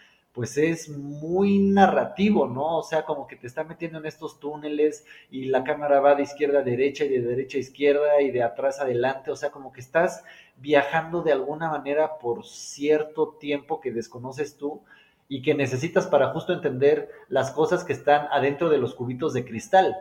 [0.40, 2.78] pues es muy narrativo, ¿no?
[2.78, 6.22] O sea, como que te está metiendo en estos túneles y la cámara va de
[6.22, 9.70] izquierda a derecha y de derecha a izquierda y de atrás adelante, o sea, como
[9.70, 10.24] que estás
[10.56, 14.80] viajando de alguna manera por cierto tiempo que desconoces tú
[15.28, 19.44] y que necesitas para justo entender las cosas que están adentro de los cubitos de
[19.44, 19.94] cristal.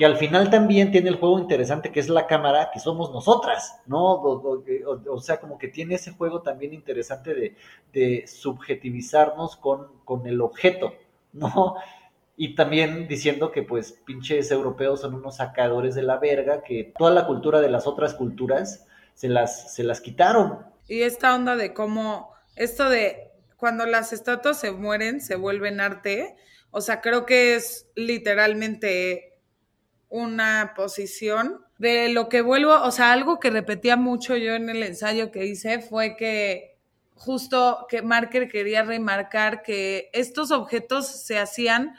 [0.00, 3.82] Que al final también tiene el juego interesante que es la cámara, que somos nosotras,
[3.84, 4.14] ¿no?
[4.14, 7.54] O, sea, como que tiene ese juego también interesante de,
[7.92, 10.94] de subjetivizarnos con, con el objeto,
[11.34, 11.74] ¿no?
[12.34, 17.10] Y también diciendo que pues pinches europeos son unos sacadores de la verga, que toda
[17.10, 20.60] la cultura de las otras culturas se las, se las quitaron.
[20.88, 26.36] Y esta onda de cómo, esto de cuando las estatuas se mueren, se vuelven arte,
[26.70, 29.29] o sea, creo que es literalmente
[30.10, 34.82] una posición de lo que vuelvo, o sea, algo que repetía mucho yo en el
[34.82, 36.76] ensayo que hice fue que
[37.14, 41.94] justo que Marker quería remarcar que estos objetos se hacían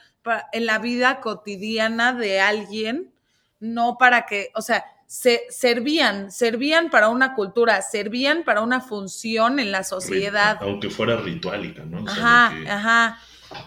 [0.52, 3.12] en la vida cotidiana de alguien,
[3.60, 9.60] no para que, o sea, se servían, servían para una cultura, servían para una función
[9.60, 10.58] en la sociedad.
[10.62, 12.04] Aunque fuera ritualita, ¿no?
[12.04, 13.20] O sea, Ajá, que- ajá.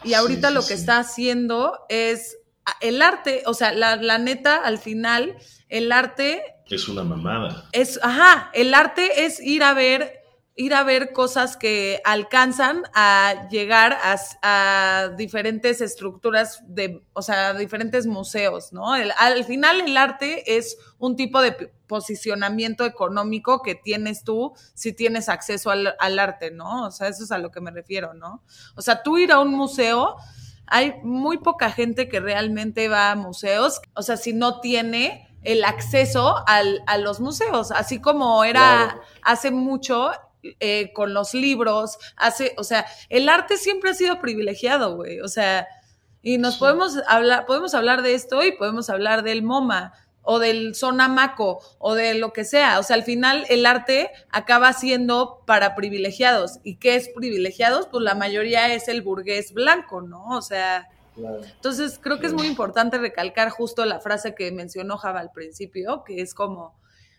[0.05, 0.75] Y ahorita sí, lo que sí.
[0.75, 2.39] está haciendo es
[2.81, 5.37] el arte, o sea, la, la neta, al final,
[5.69, 7.69] el arte Es una mamada.
[7.73, 10.21] es, ajá, el arte es ir a ver,
[10.57, 18.07] ir a ver cosas que alcanzan a llegar a, diferentes estructuras de, o sea, diferentes
[18.07, 18.95] museos, ¿no?
[18.97, 24.93] El- al final el arte es un tipo de posicionamiento económico que tienes tú si
[24.93, 26.87] tienes acceso al, al arte, ¿no?
[26.87, 28.43] O sea, eso es a lo que me refiero, ¿no?
[28.77, 30.17] O sea, tú ir a un museo,
[30.67, 35.63] hay muy poca gente que realmente va a museos, o sea, si no tiene el
[35.65, 38.61] acceso al- a los museos, así como era
[38.93, 39.03] Claro.
[39.23, 40.11] hace mucho
[40.61, 45.29] eh, con los libros, hace, o sea, el arte siempre ha sido privilegiado, güey, o
[45.29, 45.67] sea,
[46.23, 46.61] y nos Sí.
[46.61, 49.93] podemos hablar, podemos hablar de esto y podemos hablar del MoMA
[50.25, 54.73] o del Sonamaco o de lo que sea, o sea, al final el arte acaba
[54.73, 57.87] siendo para privilegiados, ¿y qué es privilegiados?
[57.87, 60.31] Pues la mayoría es el burgués blanco, ¿no?
[60.31, 61.43] O sea, Claro.
[61.45, 66.03] entonces, creo que es muy importante recalcar justo la frase que mencionó Java al principio,
[66.05, 66.75] que es como,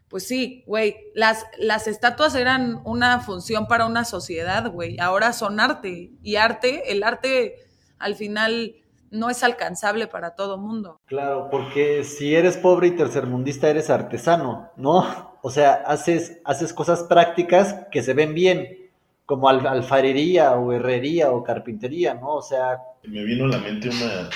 [0.10, 5.60] pues sí, güey, las, las estatuas eran una función para una sociedad, güey, ahora son
[5.62, 6.12] arte.
[6.22, 7.56] Y arte, el arte
[7.98, 8.76] al final
[9.15, 10.99] no es alcanzable para todo mundo.
[11.06, 15.34] Claro, porque si eres pobre y tercermundista eres artesano, ¿no?
[15.45, 18.89] O sea, haces, haces cosas prácticas que se ven bien,
[19.28, 22.30] como al- alfarería o herrería o carpintería, ¿no?
[22.36, 24.28] O sea, Me vino a la mente una,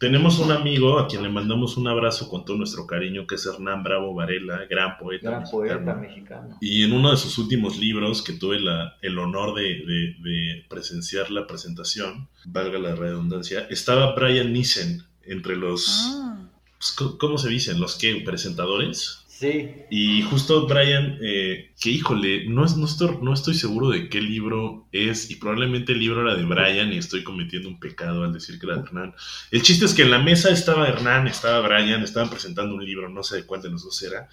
[0.00, 3.44] Tenemos un amigo a quien le mandamos un abrazo con todo nuestro cariño, que es
[3.44, 5.28] Hernán Bravo Varela, gran poeta.
[5.28, 6.00] Gran poeta mexicano.
[6.00, 6.58] mexicano.
[6.62, 10.64] Y en uno de sus últimos libros, que tuve la- el honor de, de- de
[10.70, 16.48] presenciar la presentación, valga la redundancia, estaba Brian Nissen entre los, Ah.
[16.78, 17.78] pues, ¿cómo- ¿cómo se dicen?
[17.78, 18.22] ¿Los qué?
[18.24, 19.19] ¿Presentadores?
[19.40, 24.08] Sí, Y justo Brian, eh, que híjole, no, es- no, estoy, no estoy seguro de
[24.08, 28.22] qué libro es, y probablemente el libro era de Brian y estoy cometiendo un pecado
[28.22, 29.14] al decir que era de Hernán.
[29.50, 33.08] El chiste es que en la mesa estaba Hernán, estaba Brian, estaban presentando un libro,
[33.08, 34.28] no sé de cuál de los dos era,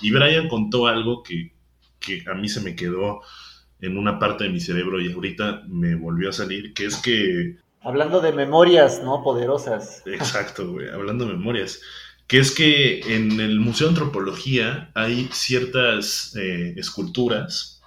[0.00, 1.52] y Brian contó algo que,
[1.98, 3.22] que a mí se me quedó
[3.80, 7.56] en una parte de mi cerebro y ahorita me volvió a salir, que es que
[7.82, 9.22] hablando de memorias, ¿no?
[9.24, 10.02] Poderosas.
[10.06, 11.80] Exacto, güey, hablando de memorias.
[12.30, 17.82] Que es que en el Museo de Antropología hay ciertas eh, esculturas,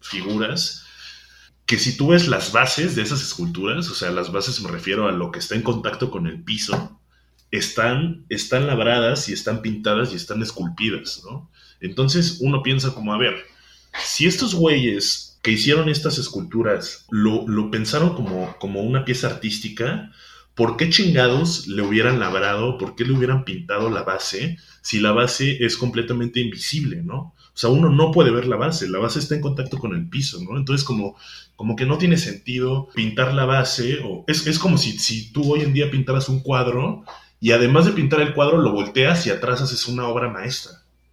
[0.00, 0.84] figuras,
[1.66, 5.08] que si tú ves las bases de esas esculturas, o sea, las bases me refiero
[5.08, 7.00] a lo que está en contacto con el piso,
[7.50, 11.50] están, están labradas y están pintadas y están esculpidas, ¿no?
[11.80, 13.34] Entonces uno piensa como, a ver,
[14.00, 20.12] si estos güeyes que hicieron estas esculturas lo, lo pensaron como, como una pieza artística,
[20.56, 25.12] ¿por qué chingados le hubieran labrado, por qué le hubieran pintado la base si la
[25.12, 27.34] base es completamente invisible, ¿no?
[27.56, 30.08] O sea, uno no puede ver la base, la base está en contacto con el
[30.08, 30.56] piso, ¿no?
[30.56, 31.16] Entonces, como,
[31.56, 35.52] como que no tiene sentido pintar la base, o es, es como si, si tú
[35.52, 37.04] hoy en día pintaras un cuadro
[37.38, 40.72] y además de pintar el cuadro lo volteas y atrás haces una obra maestra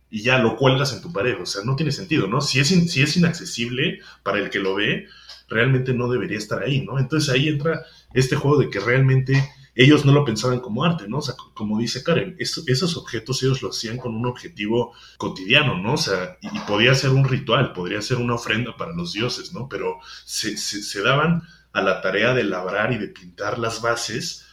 [0.10, 2.40] y ya lo cuelgas en tu pared, o sea, no tiene sentido, ¿no?
[2.40, 5.08] Si es, si es inaccesible para el que lo ve,
[5.50, 7.00] realmente no debería estar ahí, ¿no?
[7.00, 11.17] Entonces ahí entra este juego de que realmente ellos no lo pensaban como arte, ¿no?
[11.17, 15.78] O sea, como dice Karen, es- esos objetos ellos lo hacían con un objetivo cotidiano,
[15.78, 15.93] ¿no?
[15.93, 19.67] O sea, y, podía ser un ritual, podría ser una ofrenda para los dioses, ¿no?
[19.69, 24.45] Pero se, se- daban a la tarea de labrar y de pintar las bases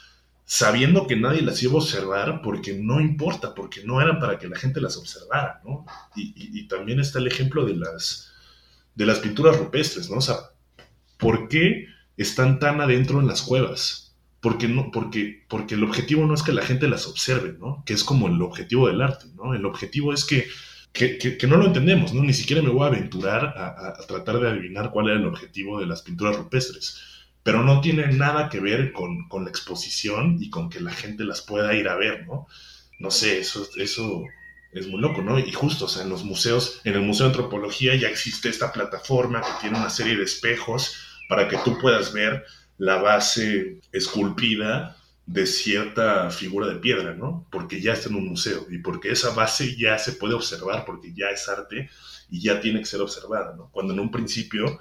[0.46, 4.48] sabiendo que nadie las iba a observar porque no importa, porque no eran para que
[4.48, 5.84] la gente las observara, ¿no?
[6.16, 8.32] Y, y- y también está el ejemplo de las,
[8.94, 10.18] de las pinturas rupestres, ¿no?
[10.18, 10.36] O sea,
[11.18, 11.86] ¿por qué
[12.22, 14.16] están tan adentro en las cuevas?
[14.40, 17.83] Porque, no, porque, porque el objetivo no es que la gente las observe, ¿no?
[17.87, 19.54] Que es como el objetivo del arte, ¿no?
[19.54, 20.46] El objetivo es que,
[20.92, 22.22] que, que- no lo entendemos, ¿no?
[22.22, 25.87] Ni siquiera me voy a aventurar a tratar de adivinar cuál era el objetivo de
[25.87, 27.00] las pinturas rupestres.
[27.42, 31.24] Pero no tiene nada que ver con, con la exposición y con que la gente
[31.24, 32.46] las pueda ir a ver, ¿no?
[32.98, 34.24] No sé, eso, eso
[34.72, 35.38] es muy loco, ¿no?
[35.38, 38.72] Y justo, o sea, en los museos, en el Museo de Antropología ya existe esta
[38.72, 40.94] plataforma que tiene una serie de espejos
[41.30, 42.44] para que tú puedas ver
[42.78, 47.46] la base esculpida de cierta figura de piedra, ¿no?
[47.52, 51.14] Porque ya está en un museo y porque esa base ya se puede observar porque
[51.14, 51.88] ya es arte
[52.30, 53.70] y ya tiene que ser observada, ¿no?
[53.72, 54.80] Cuando en un principio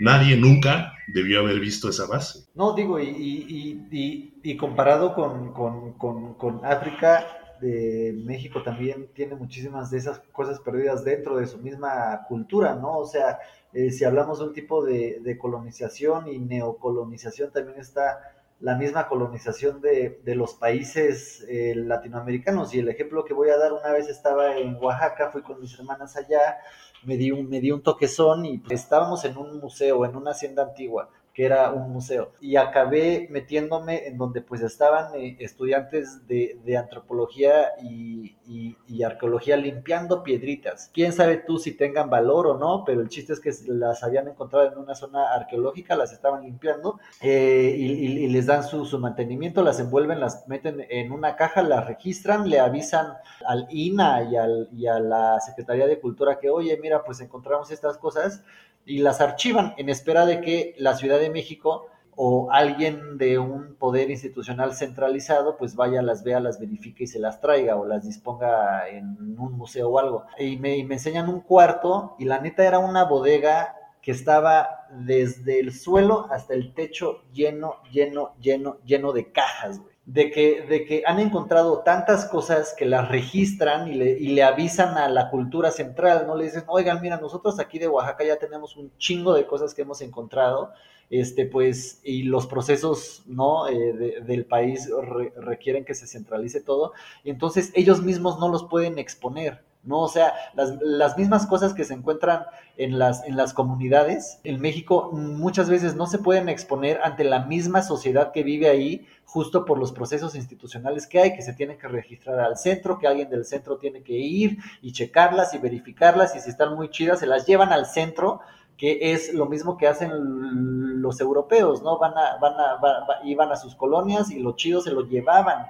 [0.00, 2.46] nadie nunca debió haber visto esa base.
[2.54, 7.26] No, digo, y, comparado con, con- con- con África,
[7.60, 12.98] de México también tiene muchísimas de esas cosas perdidas dentro de su misma cultura, ¿no?
[12.98, 13.38] O sea,
[13.72, 19.06] eh, si hablamos de un tipo de, de colonización y neocolonización, también está la misma
[19.06, 22.74] colonización de, de los países eh, latinoamericanos.
[22.74, 25.78] Y el ejemplo que voy a dar, una vez estaba en Oaxaca, fui con mis
[25.78, 26.58] hermanas allá,
[27.04, 30.30] me di un, me di un toquezón y pues, estábamos en un museo, en una
[30.30, 32.32] hacienda antigua que era un museo.
[32.40, 39.02] Y acabé metiéndome en donde pues estaban eh, estudiantes de, de antropología y, y- y
[39.02, 40.90] arqueología limpiando piedritas.
[40.94, 44.28] Quién sabe tú si tengan valor o no, pero el chiste es que las habían
[44.28, 49.62] encontrado en una zona arqueológica, las estaban limpiando eh, y, les dan su, su mantenimiento,
[49.62, 53.14] las envuelven, las meten en una caja, las registran, le avisan
[53.46, 57.70] al INA y, al, y a la Secretaría de Cultura que, oye, mira, pues encontramos
[57.70, 58.42] estas cosas
[58.84, 63.76] y las archivan en espera de que la Ciudad de México o alguien de un
[63.76, 68.04] poder institucional centralizado pues vaya, las vea, las verifique y se las traiga o las
[68.04, 70.24] disponga en un museo o algo.
[70.38, 74.86] Y me, y me enseñan un cuarto y la neta era una bodega que estaba
[74.90, 79.95] desde el suelo hasta el techo lleno, lleno, lleno, lleno de cajas, güey.
[80.06, 84.44] De que, de que han encontrado tantas cosas que las registran y le, y le
[84.44, 86.36] avisan a la cultura central, ¿no?
[86.36, 89.82] Le dicen, oigan, mira, nosotros aquí de Oaxaca ya tenemos un chingo de cosas que
[89.82, 90.70] hemos encontrado,
[91.10, 93.66] este, pues, y los procesos, ¿no?
[93.68, 96.92] Eh, de- del país re- requieren que se centralice todo,
[97.24, 100.00] y entonces ellos mismos no los pueden exponer, ¿no?
[100.00, 102.44] O sea, las, las mismas cosas que se encuentran
[102.76, 107.46] en las, en las comunidades en México muchas veces no se pueden exponer ante la
[107.46, 111.78] misma sociedad que vive ahí, justo por los procesos institucionales que hay, que se tienen
[111.78, 116.36] que registrar al centro, que alguien del centro tiene que ir y checarlas y verificarlas,
[116.36, 118.40] y si están muy chidas, se las llevan al centro
[118.76, 121.98] que es lo mismo que hacen los europeos, ¿no?
[121.98, 125.66] Van a, van a, iban a sus colonias y los chidos se lo llevaban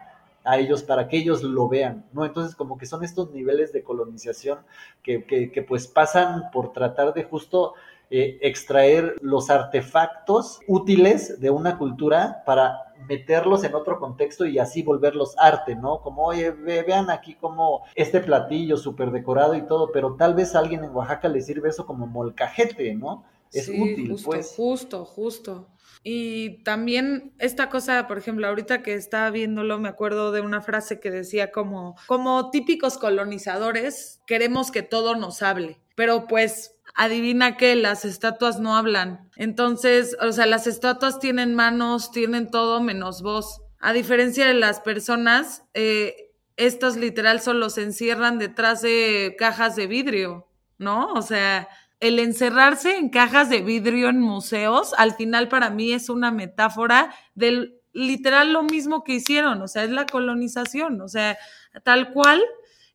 [0.47, 2.25] a ellos para que ellos lo vean, ¿no?
[2.25, 4.61] Entonces como que son estos niveles de colonización
[5.03, 7.75] que, que, que pues pasan por tratar de justo
[8.09, 14.85] eh, extraer los artefactos útiles de una cultura para meterlos en otro contexto y así
[14.85, 16.01] volverlos arte, ¿no?
[16.03, 20.61] Como, oye, vean aquí como este platillo súper decorado y todo, pero tal vez a
[20.61, 23.25] alguien en Oaxaca le sirve eso como molcajete, ¿no?
[23.59, 24.55] Es útil, justo, pues.
[24.57, 25.69] Justo, justo.
[26.03, 31.01] Y también esta cosa, por ejemplo, ahorita que estaba viéndolo, me acuerdo de una frase
[31.01, 37.75] que decía como, como típicos colonizadores, queremos que todo nos hable, pero pues adivina que
[37.75, 39.31] las estatuas no hablan.
[39.35, 43.63] Entonces, o sea, las estatuas tienen manos, tienen todo menos voz.
[43.81, 49.87] A diferencia de las personas, eh, estas literal solo se encierran detrás de cajas de
[49.87, 50.49] vidrio,
[50.79, 51.13] ¿no?
[51.13, 51.69] O sea,
[52.01, 57.15] el encerrarse en cajas de vidrio en museos, al final para mí es una metáfora
[57.35, 61.39] del literal lo mismo que hicieron, o sea, es la colonización, o sea,
[61.83, 62.43] tal cual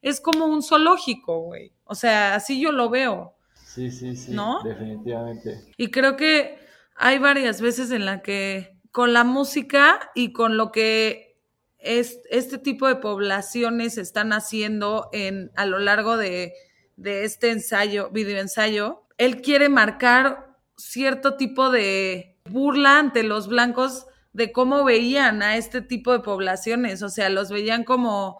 [0.01, 1.73] es como un zoológico, güey.
[1.85, 3.35] O sea, así yo lo veo.
[3.65, 4.31] Sí, sí, sí.
[4.31, 4.61] ¿No?
[4.63, 5.65] Definitivamente.
[5.77, 6.59] Y creo que
[6.95, 11.37] hay varias veces en la que con la música y con lo que
[11.77, 16.53] es, este tipo de poblaciones están haciendo en, a lo largo de,
[17.01, 24.51] de este ensayo, videoensayo, él quiere marcar cierto tipo de burla ante los blancos de
[24.51, 28.39] cómo veían a este tipo de poblaciones, o sea, los veían como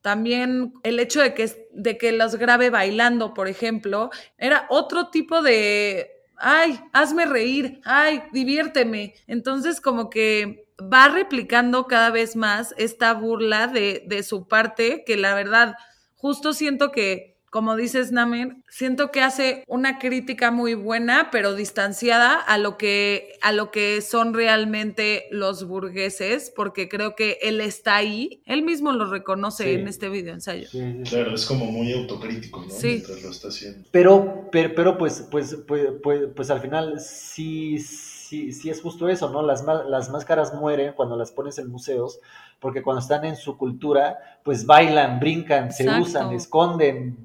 [0.00, 5.42] también el hecho de que, de que los grabe bailando, por ejemplo, era otro tipo
[5.42, 9.14] de, ay, hazme reír, ay, diviérteme.
[9.26, 15.16] Entonces como que va replicando cada vez más esta burla de, de su parte, que
[15.16, 15.74] la verdad,
[16.14, 22.34] justo siento que como dices, Namer, siento que hace una crítica muy buena, pero distanciada
[22.34, 27.96] a lo que, a lo que son realmente los burgueses, porque creo que él está
[27.96, 30.68] ahí, él mismo lo reconoce en este video ensayo.
[31.08, 32.70] claro, es como muy autocrítico, ¿no?
[32.70, 32.88] Sí.
[32.88, 33.88] Mientras lo está haciendo.
[33.90, 39.08] Pero, pero, pero pues, pues, pues, pues, pues al final sí, sí, sí es justo
[39.08, 39.42] eso, ¿no?
[39.42, 42.20] Las, las máscaras mueren cuando las pones en museos
[42.60, 47.24] porque cuando están en su cultura, pues bailan, brincan, se usan, esconden,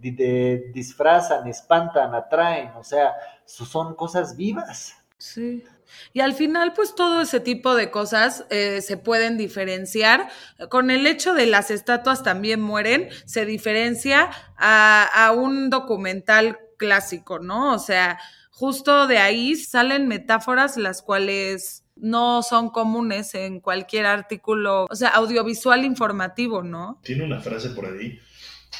[0.73, 3.13] disfrazan, espantan, atraen, o sea,
[3.45, 4.95] son cosas vivas.
[5.17, 5.63] Sí.
[6.11, 10.29] Y al final, pues todo ese tipo de cosas eh, se pueden diferenciar.
[10.69, 17.39] Con el hecho de las estatuas también mueren, se diferencia a, a un documental clásico,
[17.39, 17.73] ¿no?
[17.73, 18.19] O sea,
[18.51, 25.09] justo de ahí salen metáforas las cuales no son comunes en cualquier artículo, o sea,
[25.09, 26.99] audiovisual informativo, ¿no?
[27.01, 28.19] Tiene una frase por ahí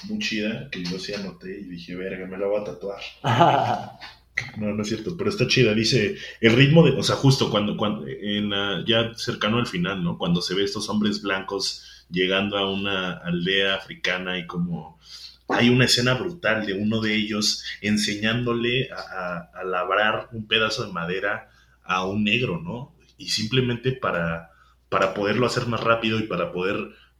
[0.10, 3.00] muy chida que yo sí anoté y dije, verga, me la voy a tatuar.
[4.58, 5.74] no, no es cierto, pero está chida.
[5.74, 8.52] Dice, el ritmo de, o sea, justo cuando, cuando en,
[8.86, 10.18] ya cercano al final, ¿no?
[10.18, 15.00] Cuando se ve estos hombres blancos llegando a una aldea africana y como
[15.48, 20.92] hay una escena brutal de uno de ellos enseñándole a, a labrar un pedazo de
[20.92, 21.50] madera
[21.86, 22.93] a un negro, ¿no?
[23.18, 24.52] Y simplemente para,
[24.90, 26.78] para poderlo hacer más rápido y para poder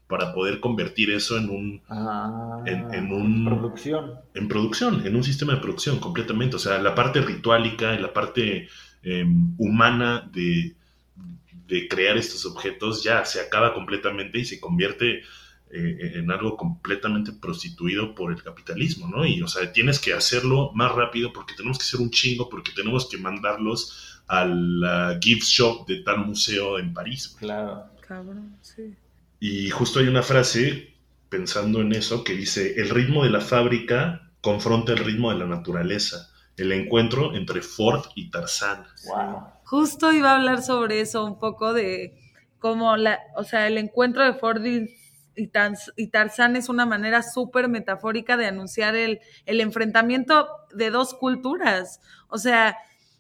[0.08, 4.14] para poder convertir eso en un ah, en, un producción.
[4.36, 6.58] en producción en un sistema de producción completamente.
[6.58, 8.68] O sea la parte rituálica y la parte
[9.02, 10.76] em, humana de,
[11.68, 15.24] de crear estos objetos ya se acaba completamente y se convierte
[15.76, 19.26] eh, en algo completamente prostituido por el capitalismo, ¿no?
[19.26, 22.72] Y, o sea, tienes que hacerlo más rápido porque tenemos que hacer un chingo, porque
[22.76, 27.36] tenemos que mandarlos al gift shop de tal museo en París.
[27.40, 27.86] Claro.
[28.08, 28.94] Cabrón, sí.
[29.40, 30.94] Y justo hay una frase,
[31.30, 35.48] pensando en eso, que dice, el ritmo de la fábrica confronta el ritmo de la
[35.48, 36.30] naturaleza.
[36.56, 38.86] El encuentro entre Ford y Tarzán.
[39.08, 39.48] Wow.
[39.64, 42.20] Justo iba a hablar sobre eso un poco de
[42.60, 44.88] cómo la, o sea, el encuentro de Ford y,
[45.36, 52.02] y Tarzán es una manera súper metafórica de anunciar el, enfrentamiento de dos culturas.
[52.28, 52.78] O sea,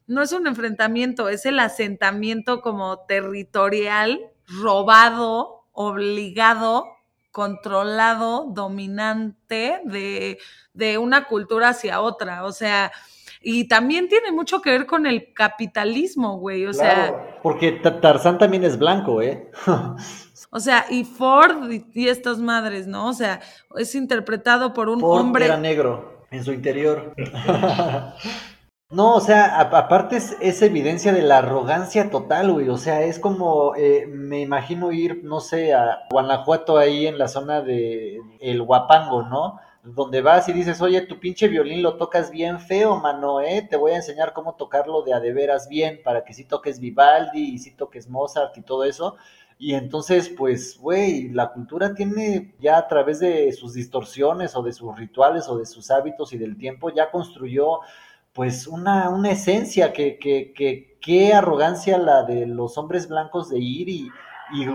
[0.07, 6.85] no es un enfrentamiento, es el asentamiento como territorial, robado, obligado,
[7.31, 10.37] controlado, dominante de,
[10.73, 12.45] de una cultura hacia otra.
[12.45, 12.91] O sea,
[13.45, 16.65] y también tiene mucho que ver con el capitalismo, güey.
[16.65, 17.39] O sea.
[17.43, 19.51] Porque Tarzán también es blanco, ¿eh?
[20.53, 23.09] o sea, y Ford y, estas madres, ¿no?
[23.09, 23.41] O sea,
[23.75, 25.45] es interpretado por un Ford hombre.
[25.45, 27.13] Era negro en su interior.
[28.89, 32.69] No, o sea, aparte es, evidencia de la arrogancia total, güey.
[32.69, 37.27] O sea, es como, eh, me imagino ir, no sé, a Guanajuato ahí en la
[37.27, 39.59] zona de El Huapango, ¿no?
[39.83, 43.67] donde vas y dices, oye, tu pinche violín lo tocas bien feo, mano, ¿eh?
[43.69, 46.79] Te voy a enseñar cómo tocarlo de a de veras bien, para que sí toques
[46.79, 49.17] Vivaldi y sí toques Mozart y todo eso.
[49.65, 54.73] Y entonces, pues, güey, la cultura tiene ya a través de sus distorsiones o de
[54.73, 57.79] sus rituales o de sus hábitos y del tiempo, ya construyó
[58.33, 63.59] pues una, una esencia que, que, que, qué arrogancia la de los hombres blancos de
[63.59, 64.09] ir y,
[64.53, 64.67] y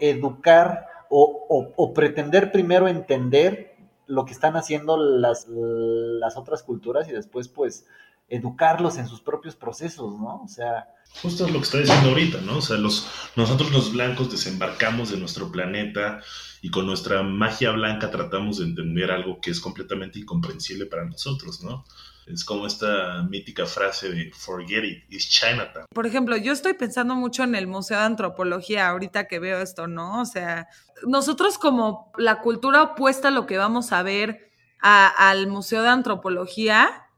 [0.00, 7.10] reeducar o, o, o pretender primero entender lo que están haciendo las, las otras culturas
[7.10, 7.86] y después pues
[8.30, 10.42] educarlos en sus propios procesos, ¿no?
[10.42, 10.88] O sea...
[11.22, 12.58] Justo es lo que está diciendo ahorita, ¿no?
[12.58, 16.20] O sea, los, nosotros los blancos desembarcamos de nuestro planeta
[16.62, 21.62] y con nuestra magia blanca tratamos de entender algo que es completamente incomprensible para nosotros,
[21.62, 21.84] ¿no?
[22.26, 25.86] Es como esta mítica frase de forget it, it's Chinatown.
[25.92, 29.88] Por ejemplo, yo estoy pensando mucho en el Museo de Antropología ahorita que veo esto,
[29.88, 30.20] ¿no?
[30.20, 30.68] O sea,
[31.04, 35.88] nosotros como la cultura opuesta a lo que vamos a ver a, al Museo de
[35.88, 37.09] Antropología,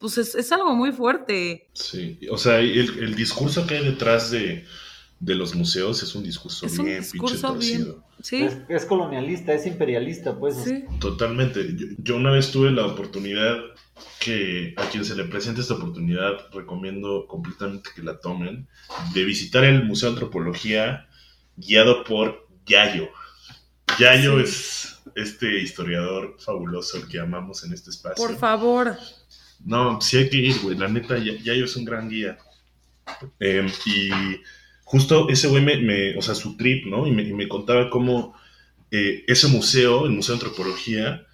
[0.00, 1.68] pues es, es, algo muy fuerte.
[1.74, 4.64] Sí, o sea, el, el discurso que hay detrás de,
[5.20, 8.42] de, los museos es un discurso es bien un discurso bien, sí.
[8.42, 10.56] es, es, colonialista, es imperialista, pues.
[10.64, 10.84] Sí.
[10.98, 11.76] Totalmente.
[11.76, 13.58] Yo, yo, una vez tuve la oportunidad
[14.18, 18.68] que a quien se le presente esta oportunidad recomiendo completamente que la tomen,
[19.12, 21.08] de visitar el Museo de Antropología
[21.56, 23.10] guiado por Yayo.
[23.98, 24.44] Yayo sí.
[24.44, 28.26] es este historiador fabuloso que amamos en este espacio.
[28.26, 28.96] Por favor.
[29.64, 30.76] No, sí hay que ir, güey.
[30.76, 32.38] La neta, Yayo es un gran guía.
[33.38, 34.10] Eh, y
[34.84, 37.06] justo ese güey me, me, o sea, su trip, ¿no?
[37.06, 38.34] Y me, y me contaba cómo
[38.90, 41.26] eh, ese museo, el Museo de Antropología,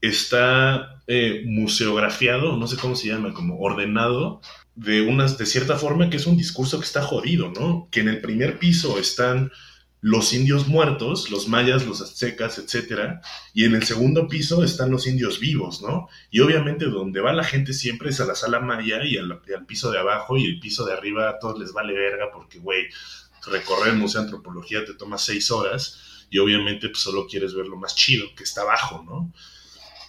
[0.00, 4.40] está eh, museografiado, no sé cómo se llama, como ordenado
[4.74, 7.88] de unas, de cierta forma que es un discurso que está jodido, ¿no?
[7.90, 9.50] Que en el primer piso están
[10.04, 13.22] los indios muertos, los mayas, los aztecas, etcétera,
[13.54, 16.10] y en el segundo piso están los indios vivos, ¿no?
[16.30, 19.90] Y obviamente donde va la gente siempre es a la sala maya y al, piso
[19.90, 22.84] de abajo y el piso de arriba a todos les vale verga porque, güey,
[23.46, 27.66] recorrer el Museo de Antropología te toma seis horas y obviamente pues, solo quieres ver
[27.66, 29.32] lo más chido que está abajo, ¿no?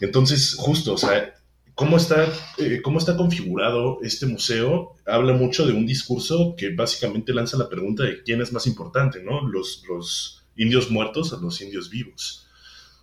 [0.01, 1.35] Entonces, justo, o sea,
[1.75, 7.33] cómo está, eh, cómo está configurado este museo habla mucho de un discurso que básicamente
[7.33, 9.47] lanza la pregunta de quién es más importante, ¿no?
[9.47, 12.47] Los, los indios muertos o los indios vivos.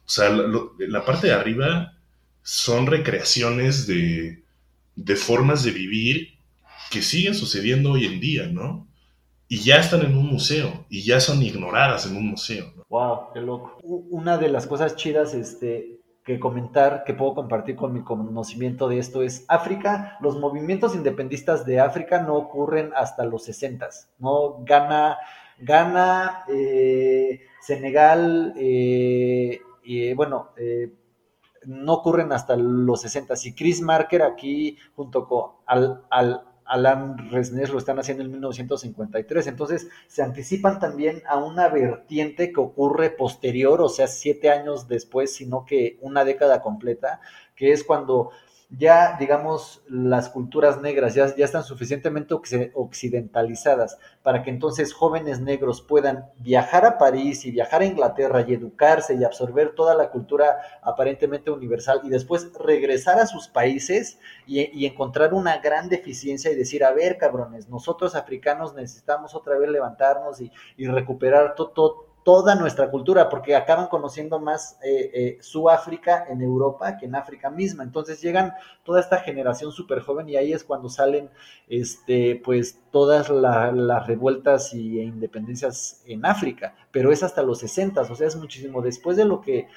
[0.07, 1.99] O sea, lo, la parte de arriba
[2.43, 4.43] son recreaciones de,
[4.97, 6.39] de formas de vivir
[6.91, 8.89] que siguen sucediendo hoy en día, ¿no?
[9.53, 12.73] y ya están en un museo y ya son ignoradas en un museo.
[12.75, 12.85] ¿no?
[12.89, 13.77] Wow, qué loco.
[13.83, 18.99] Una de las cosas chidas este, que comentar, que puedo compartir con mi conocimiento de
[18.99, 24.62] esto es África, los movimientos independistas de África no ocurren hasta los 60, ¿no?
[24.64, 25.18] Gana,
[25.59, 30.51] Ghana, eh, Senegal, eh, eh, bueno,
[31.66, 33.35] no ocurren hasta los 60.
[33.45, 39.47] Y Chris Marker aquí, junto con al, al Alan Resnes lo están haciendo en 1953.
[39.47, 45.35] Entonces se anticipan también a una vertiente que ocurre posterior, o sea, siete años después,
[45.35, 47.21] sino que una década completa,
[47.57, 48.31] que es cuando
[48.79, 52.35] ya, digamos, las culturas negras ya, ya están suficientemente
[52.75, 58.55] occidentalizadas para que entonces jóvenes negros puedan viajar a París y viajar a Inglaterra y
[58.55, 64.61] educarse y absorber toda la cultura aparentemente universal y después regresar a sus países y,
[64.73, 69.68] y encontrar una gran deficiencia y decir, a ver, cabrones, nosotros africanos necesitamos otra vez
[69.68, 71.73] levantarnos y, y recuperar todo.
[71.73, 77.07] To, toda nuestra cultura, porque acaban conociendo más eh, eh, su África en Europa que
[77.07, 77.83] en África misma.
[77.83, 78.53] Entonces llegan
[78.85, 81.31] toda esta generación súper joven y ahí es cuando salen
[81.68, 87.59] este, pues todas la, las revueltas y e independencias en África, pero es hasta los
[87.59, 89.68] 60, o sea, es muchísimo después de lo que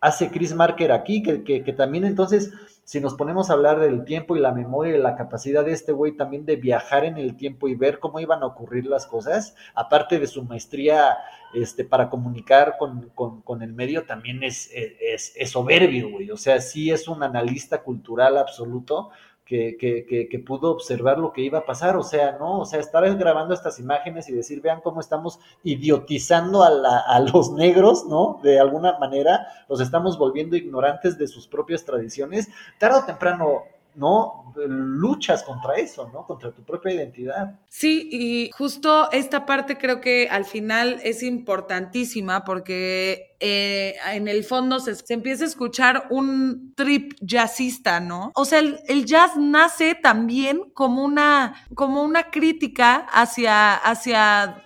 [0.00, 2.52] hace Chris Marker aquí, que, que, que también entonces
[2.86, 5.90] si nos ponemos a hablar del tiempo y la memoria y la capacidad de este
[5.90, 9.56] güey también de viajar en el tiempo y ver cómo iban a ocurrir las cosas,
[9.74, 11.18] aparte de su maestría
[11.52, 16.30] este, para comunicar con, con, con el medio, también es, es, es soberbio, güey.
[16.30, 19.10] O sea, sí es un analista cultural absoluto,
[19.46, 22.60] que, que, que, que, pudo observar lo que iba a pasar, o sea, ¿no?
[22.60, 27.20] O sea, estar grabando estas imágenes y decir, vean cómo estamos idiotizando a, la, a,
[27.20, 28.40] los negros, ¿no?
[28.42, 33.62] De alguna manera, los estamos volviendo ignorantes de sus propias tradiciones, tarde o temprano
[33.96, 34.52] ¿no?
[34.68, 36.24] Luchas contra eso, ¿no?
[36.24, 37.58] Contra tu propia identidad.
[37.68, 44.44] Sí, y justo esta parte creo que al final es importantísima porque eh, en el
[44.44, 48.32] fondo se, empieza a escuchar un trip jazzista, ¿no?
[48.34, 54.62] O sea, el, jazz nace también como una, como una crítica hacia, hacia,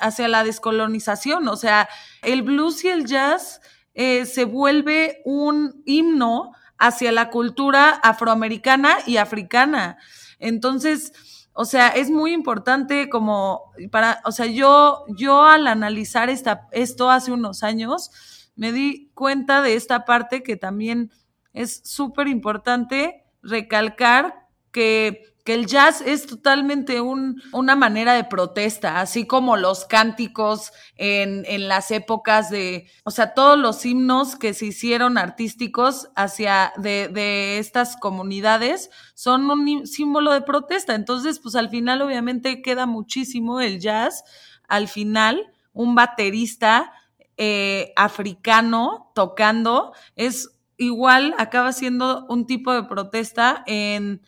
[0.00, 1.88] hacia la descolonización, o sea,
[2.22, 3.60] el blues y el jazz
[3.94, 9.98] eh, se vuelve un himno hacia la cultura afroamericana y africana.
[10.38, 11.12] Entonces,
[11.52, 17.10] o sea, es muy importante como para, o sea, yo, yo al analizar esta, esto
[17.10, 18.10] hace unos años,
[18.54, 21.10] me di cuenta de esta parte que también
[21.52, 29.00] es súper importante recalcar que que el jazz es totalmente un, una manera de protesta,
[29.00, 34.52] así como los cánticos en, en, las épocas de, o sea, todos los himnos que
[34.52, 40.94] se hicieron artísticos hacia de, de estas comunidades son un símbolo de protesta.
[40.94, 44.24] Entonces, pues al final obviamente queda muchísimo el jazz.
[44.68, 46.92] Al final, un baterista
[47.38, 54.20] eh, africano tocando es igual, acaba siendo un tipo de protesta en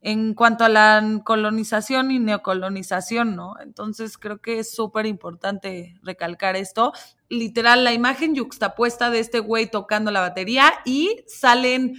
[0.00, 3.54] en cuanto a la colonización y neocolonización, ¿no?
[3.60, 6.92] Entonces creo que es súper importante recalcar esto.
[7.28, 11.94] Literal, la imagen yuxtapuesta de este güey tocando la batería y salen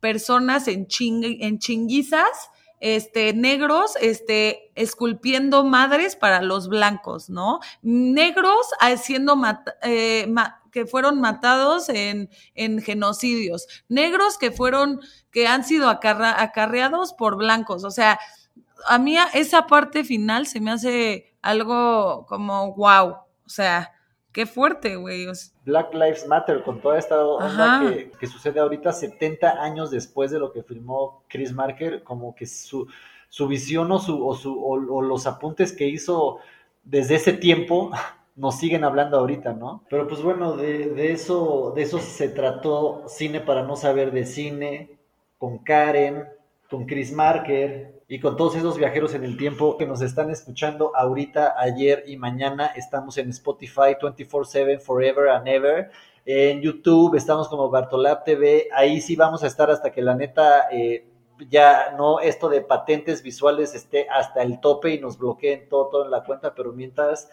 [0.00, 2.50] personas en, en chinguizas,
[2.80, 7.60] este, negros, este, esculpiendo madres para los blancos, ¿no?
[7.82, 9.40] Negros haciendo,
[9.82, 10.26] eh,
[10.72, 15.00] que fueron matados en, en genocidios, negros que fueron,
[15.30, 17.84] que han sido acarreados por blancos.
[17.84, 18.18] O sea,
[18.86, 23.16] a mí esa parte final se me hace algo como wow.
[23.44, 23.92] O sea,
[24.32, 25.26] qué fuerte, güey.
[25.64, 27.82] Black Lives Matter, con toda esta onda
[28.18, 32.88] que, sucede ahorita, 70 años después de lo que filmó Chris Marker, como que su,
[33.28, 36.38] su visión o, su, o, su, o los apuntes que hizo
[36.82, 37.90] desde ese tiempo
[38.34, 39.84] nos siguen hablando ahorita, ¿no?
[39.90, 44.98] Pero pues bueno, de, eso, de eso se trató Cine para no saber de cine,
[45.38, 46.24] con Karen,
[46.70, 50.92] con Chris Marker y con todos esos viajeros en el tiempo que nos están escuchando
[50.96, 52.66] ahorita, ayer y mañana.
[52.66, 55.90] Estamos en Spotify 24/7, Forever and Ever.
[56.24, 58.68] En YouTube estamos como Bartolab TV.
[58.72, 61.06] Ahí sí vamos a estar hasta que la neta eh,
[61.50, 66.04] ya no esto de patentes visuales esté hasta el tope y nos bloqueen todo, todo
[66.04, 66.54] en la cuenta.
[66.54, 67.28] Pero mientras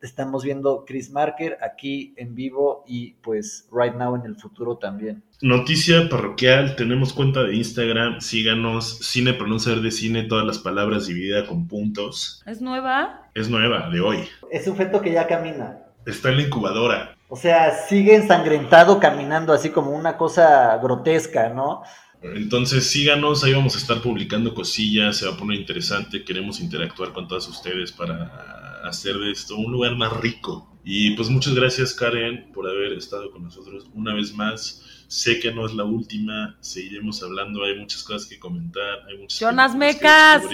[0.00, 5.22] estamos viendo Chris Marker aquí en vivo y pues right now en el futuro también.
[5.42, 11.48] Noticia parroquial, tenemos cuenta de Instagram, síganos, Cine Pronunciar de Cine, todas las palabras divididas
[11.48, 12.42] con puntos.
[12.46, 13.30] ¿Es nueva?
[13.34, 14.18] Es nueva, de hoy.
[14.50, 15.78] Es un feto que ya camina.
[16.06, 17.16] Está en la incubadora.
[17.28, 21.82] O sea, sigue ensangrentado caminando así como una cosa grotesca, ¿no?
[22.22, 27.12] Entonces síganos, ahí vamos a estar publicando cosillas, se va a poner interesante, queremos interactuar
[27.12, 30.66] con todos ustedes para hacer de esto un lugar más rico.
[30.84, 35.04] Y pues muchas gracias Karen por haber estado con nosotros una vez más.
[35.08, 39.38] Sé que no es la última, seguiremos hablando, hay muchas cosas que comentar, hay muchas
[39.38, 40.44] Jonas Mecas.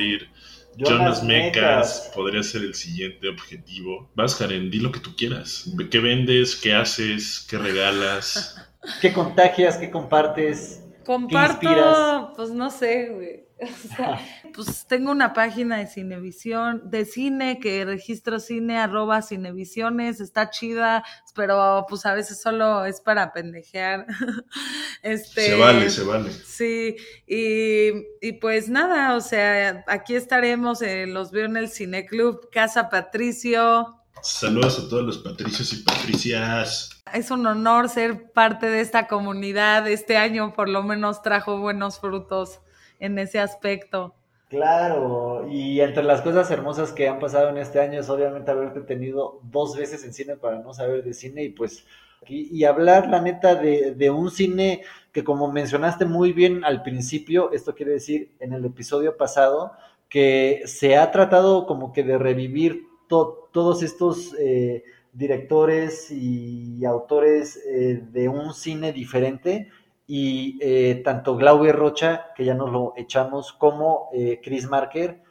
[0.79, 4.11] Jonas, Mecas podría ser el siguiente objetivo.
[4.14, 5.70] Vas Karen, di lo que tú quieras.
[5.91, 6.55] ¿Qué vendes?
[6.55, 7.47] ¿Qué haces?
[7.49, 8.57] ¿Qué regalas?
[9.01, 9.79] ¿Qué contagias?
[9.79, 10.83] ¿Qué compartes?
[11.05, 13.45] Comparto, pues no sé, güey.
[14.54, 21.04] pues tengo una página de Cinevisión, de cine, que registro cine arroba cinevisiones, está chida,
[21.34, 24.07] pero pues a veces solo es para pendejear.
[25.02, 26.30] este, se vale, se vale.
[26.32, 26.96] Sí,
[27.26, 34.02] y, pues nada, o sea, aquí estaremos, eh, los veo en el Cineclub Casa Patricio.
[34.22, 36.90] Saludos a todos los patricios y patricias.
[37.14, 39.88] Es un honor ser parte de esta comunidad.
[39.88, 42.61] Este año por lo menos trajo buenos frutos
[43.01, 44.14] en ese aspecto.
[44.49, 48.80] Claro, y entre las cosas hermosas que han pasado en este año es obviamente haberte
[48.82, 51.84] tenido dos veces en cine para no saber de cine y pues
[52.28, 54.82] y, hablar la neta de, de, un cine
[55.12, 59.72] que como mencionaste muy bien al principio, esto quiere decir en el episodio pasado,
[60.09, 68.03] que se ha tratado como que de revivir todos estos eh, directores y autores eh,
[68.11, 69.68] de un cine diferente
[70.07, 75.22] y eh, tanto Glaube Rocha, que ya nos lo echamos, como eh, Chris Marker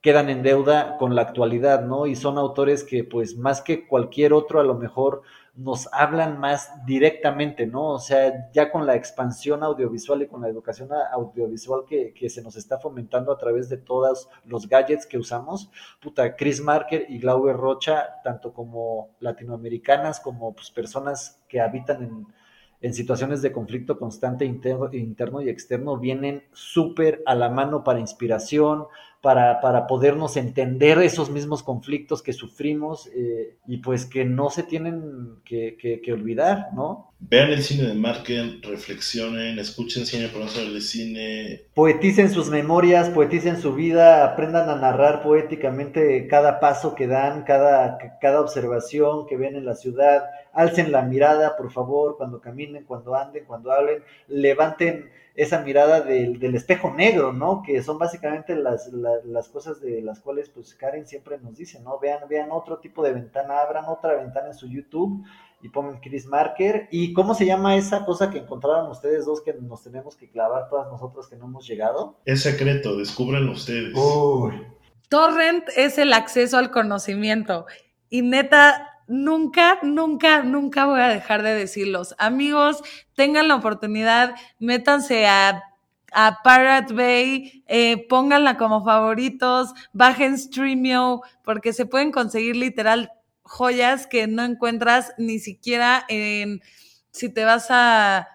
[0.00, 2.06] quedan en deuda con la actualidad, ¿no?
[2.06, 5.22] Y son autores que, pues, más que cualquier otro, a lo mejor
[5.54, 7.88] nos hablan más directamente, ¿no?
[7.88, 12.40] O sea, ya con la expansión audiovisual y con la educación audiovisual que, que se
[12.40, 15.70] nos está fomentando a través de todos los gadgets que usamos,
[16.00, 22.26] puta, Chris Marker y Glaube Rocha, tanto como latinoamericanas, como pues, personas que habitan en
[22.80, 28.00] en situaciones de conflicto constante interno, interno y externo vienen súper a la mano para
[28.00, 28.86] inspiración,
[29.20, 34.62] para, para podernos entender esos mismos conflictos que sufrimos eh, y pues que no se
[34.62, 37.12] tienen que, que, que olvidar, ¿no?
[37.20, 41.66] Vean el cine de Marken, reflexionen, escuchen cine por de cine.
[41.74, 47.98] Poeticen sus memorias, poeticen su vida, aprendan a narrar poéticamente cada paso que dan, cada,
[48.22, 50.22] cada observación que ven en la ciudad.
[50.52, 54.02] Alcen la mirada, por favor, cuando caminen, cuando anden, cuando hablen.
[54.28, 57.62] Levanten esa mirada del, del espejo negro, ¿no?
[57.62, 61.80] Que son básicamente las, las, las, cosas de las cuales, pues, Karen siempre nos dice,
[61.80, 61.98] ¿no?
[61.98, 65.24] Vean, vean otro tipo de ventana, abran otra ventana en su YouTube
[65.62, 66.88] y pongan Chris Marker.
[66.90, 70.68] ¿Y cómo se llama esa cosa que encontraron ustedes dos que nos tenemos que clavar
[70.68, 72.18] todas nosotros que no hemos llegado?
[72.24, 73.94] Es secreto, descubren ustedes.
[73.94, 74.66] Uy.
[75.08, 77.66] Torrent es el acceso al conocimiento.
[78.08, 82.14] Y neta, nunca, nunca, nunca voy a dejar de decirlos.
[82.18, 82.82] Amigos,
[83.14, 85.64] tengan la oportunidad, métanse a,
[86.12, 94.06] a Pirate Bay, eh, pónganla como favoritos, bajen Streamio, porque se pueden conseguir literal joyas
[94.06, 96.62] que no encuentras ni siquiera en,
[97.10, 98.28] si te vas a,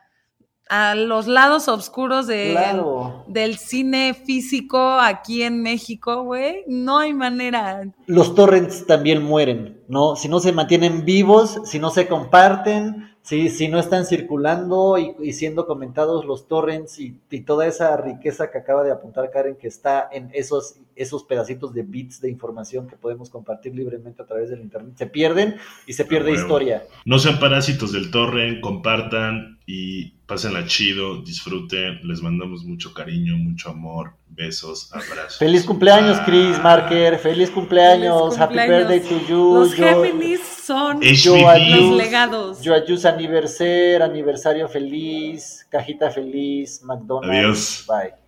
[0.70, 3.24] a los lados oscuros de, Claro.
[3.28, 6.64] del cine físico aquí en México, güey.
[6.68, 7.84] No hay manera.
[8.08, 10.16] Los torrents también mueren, ¿no?
[10.16, 15.16] Si no se mantienen vivos, si no se comparten, si, si no están circulando y,
[15.20, 19.56] y siendo comentados los torrents y, y toda esa riqueza que acaba de apuntar Karen,
[19.56, 24.26] que está en esos, esos pedacitos de bits de información que podemos compartir libremente a
[24.26, 26.42] través del Internet, se pierden y se pierde huevo.
[26.44, 26.84] historia.
[27.06, 32.00] No sean parásitos del torrent, compartan y pásenla chido, disfruten.
[32.08, 35.38] Les mandamos mucho cariño, mucho amor, besos, abrazos.
[35.38, 36.64] Feliz cumpleaños, Chris Bye.
[36.64, 37.18] Marker.
[37.20, 38.36] Feliz cumpleaños.
[38.36, 39.56] Feliz Happy birthday to you.
[39.56, 42.60] Los Yo- Géminis son Yo los legados.
[42.64, 47.36] Joayus aniversario, aniversario feliz, cajita feliz, McDonald's.
[47.38, 47.86] Adiós.
[47.88, 48.25] Bye.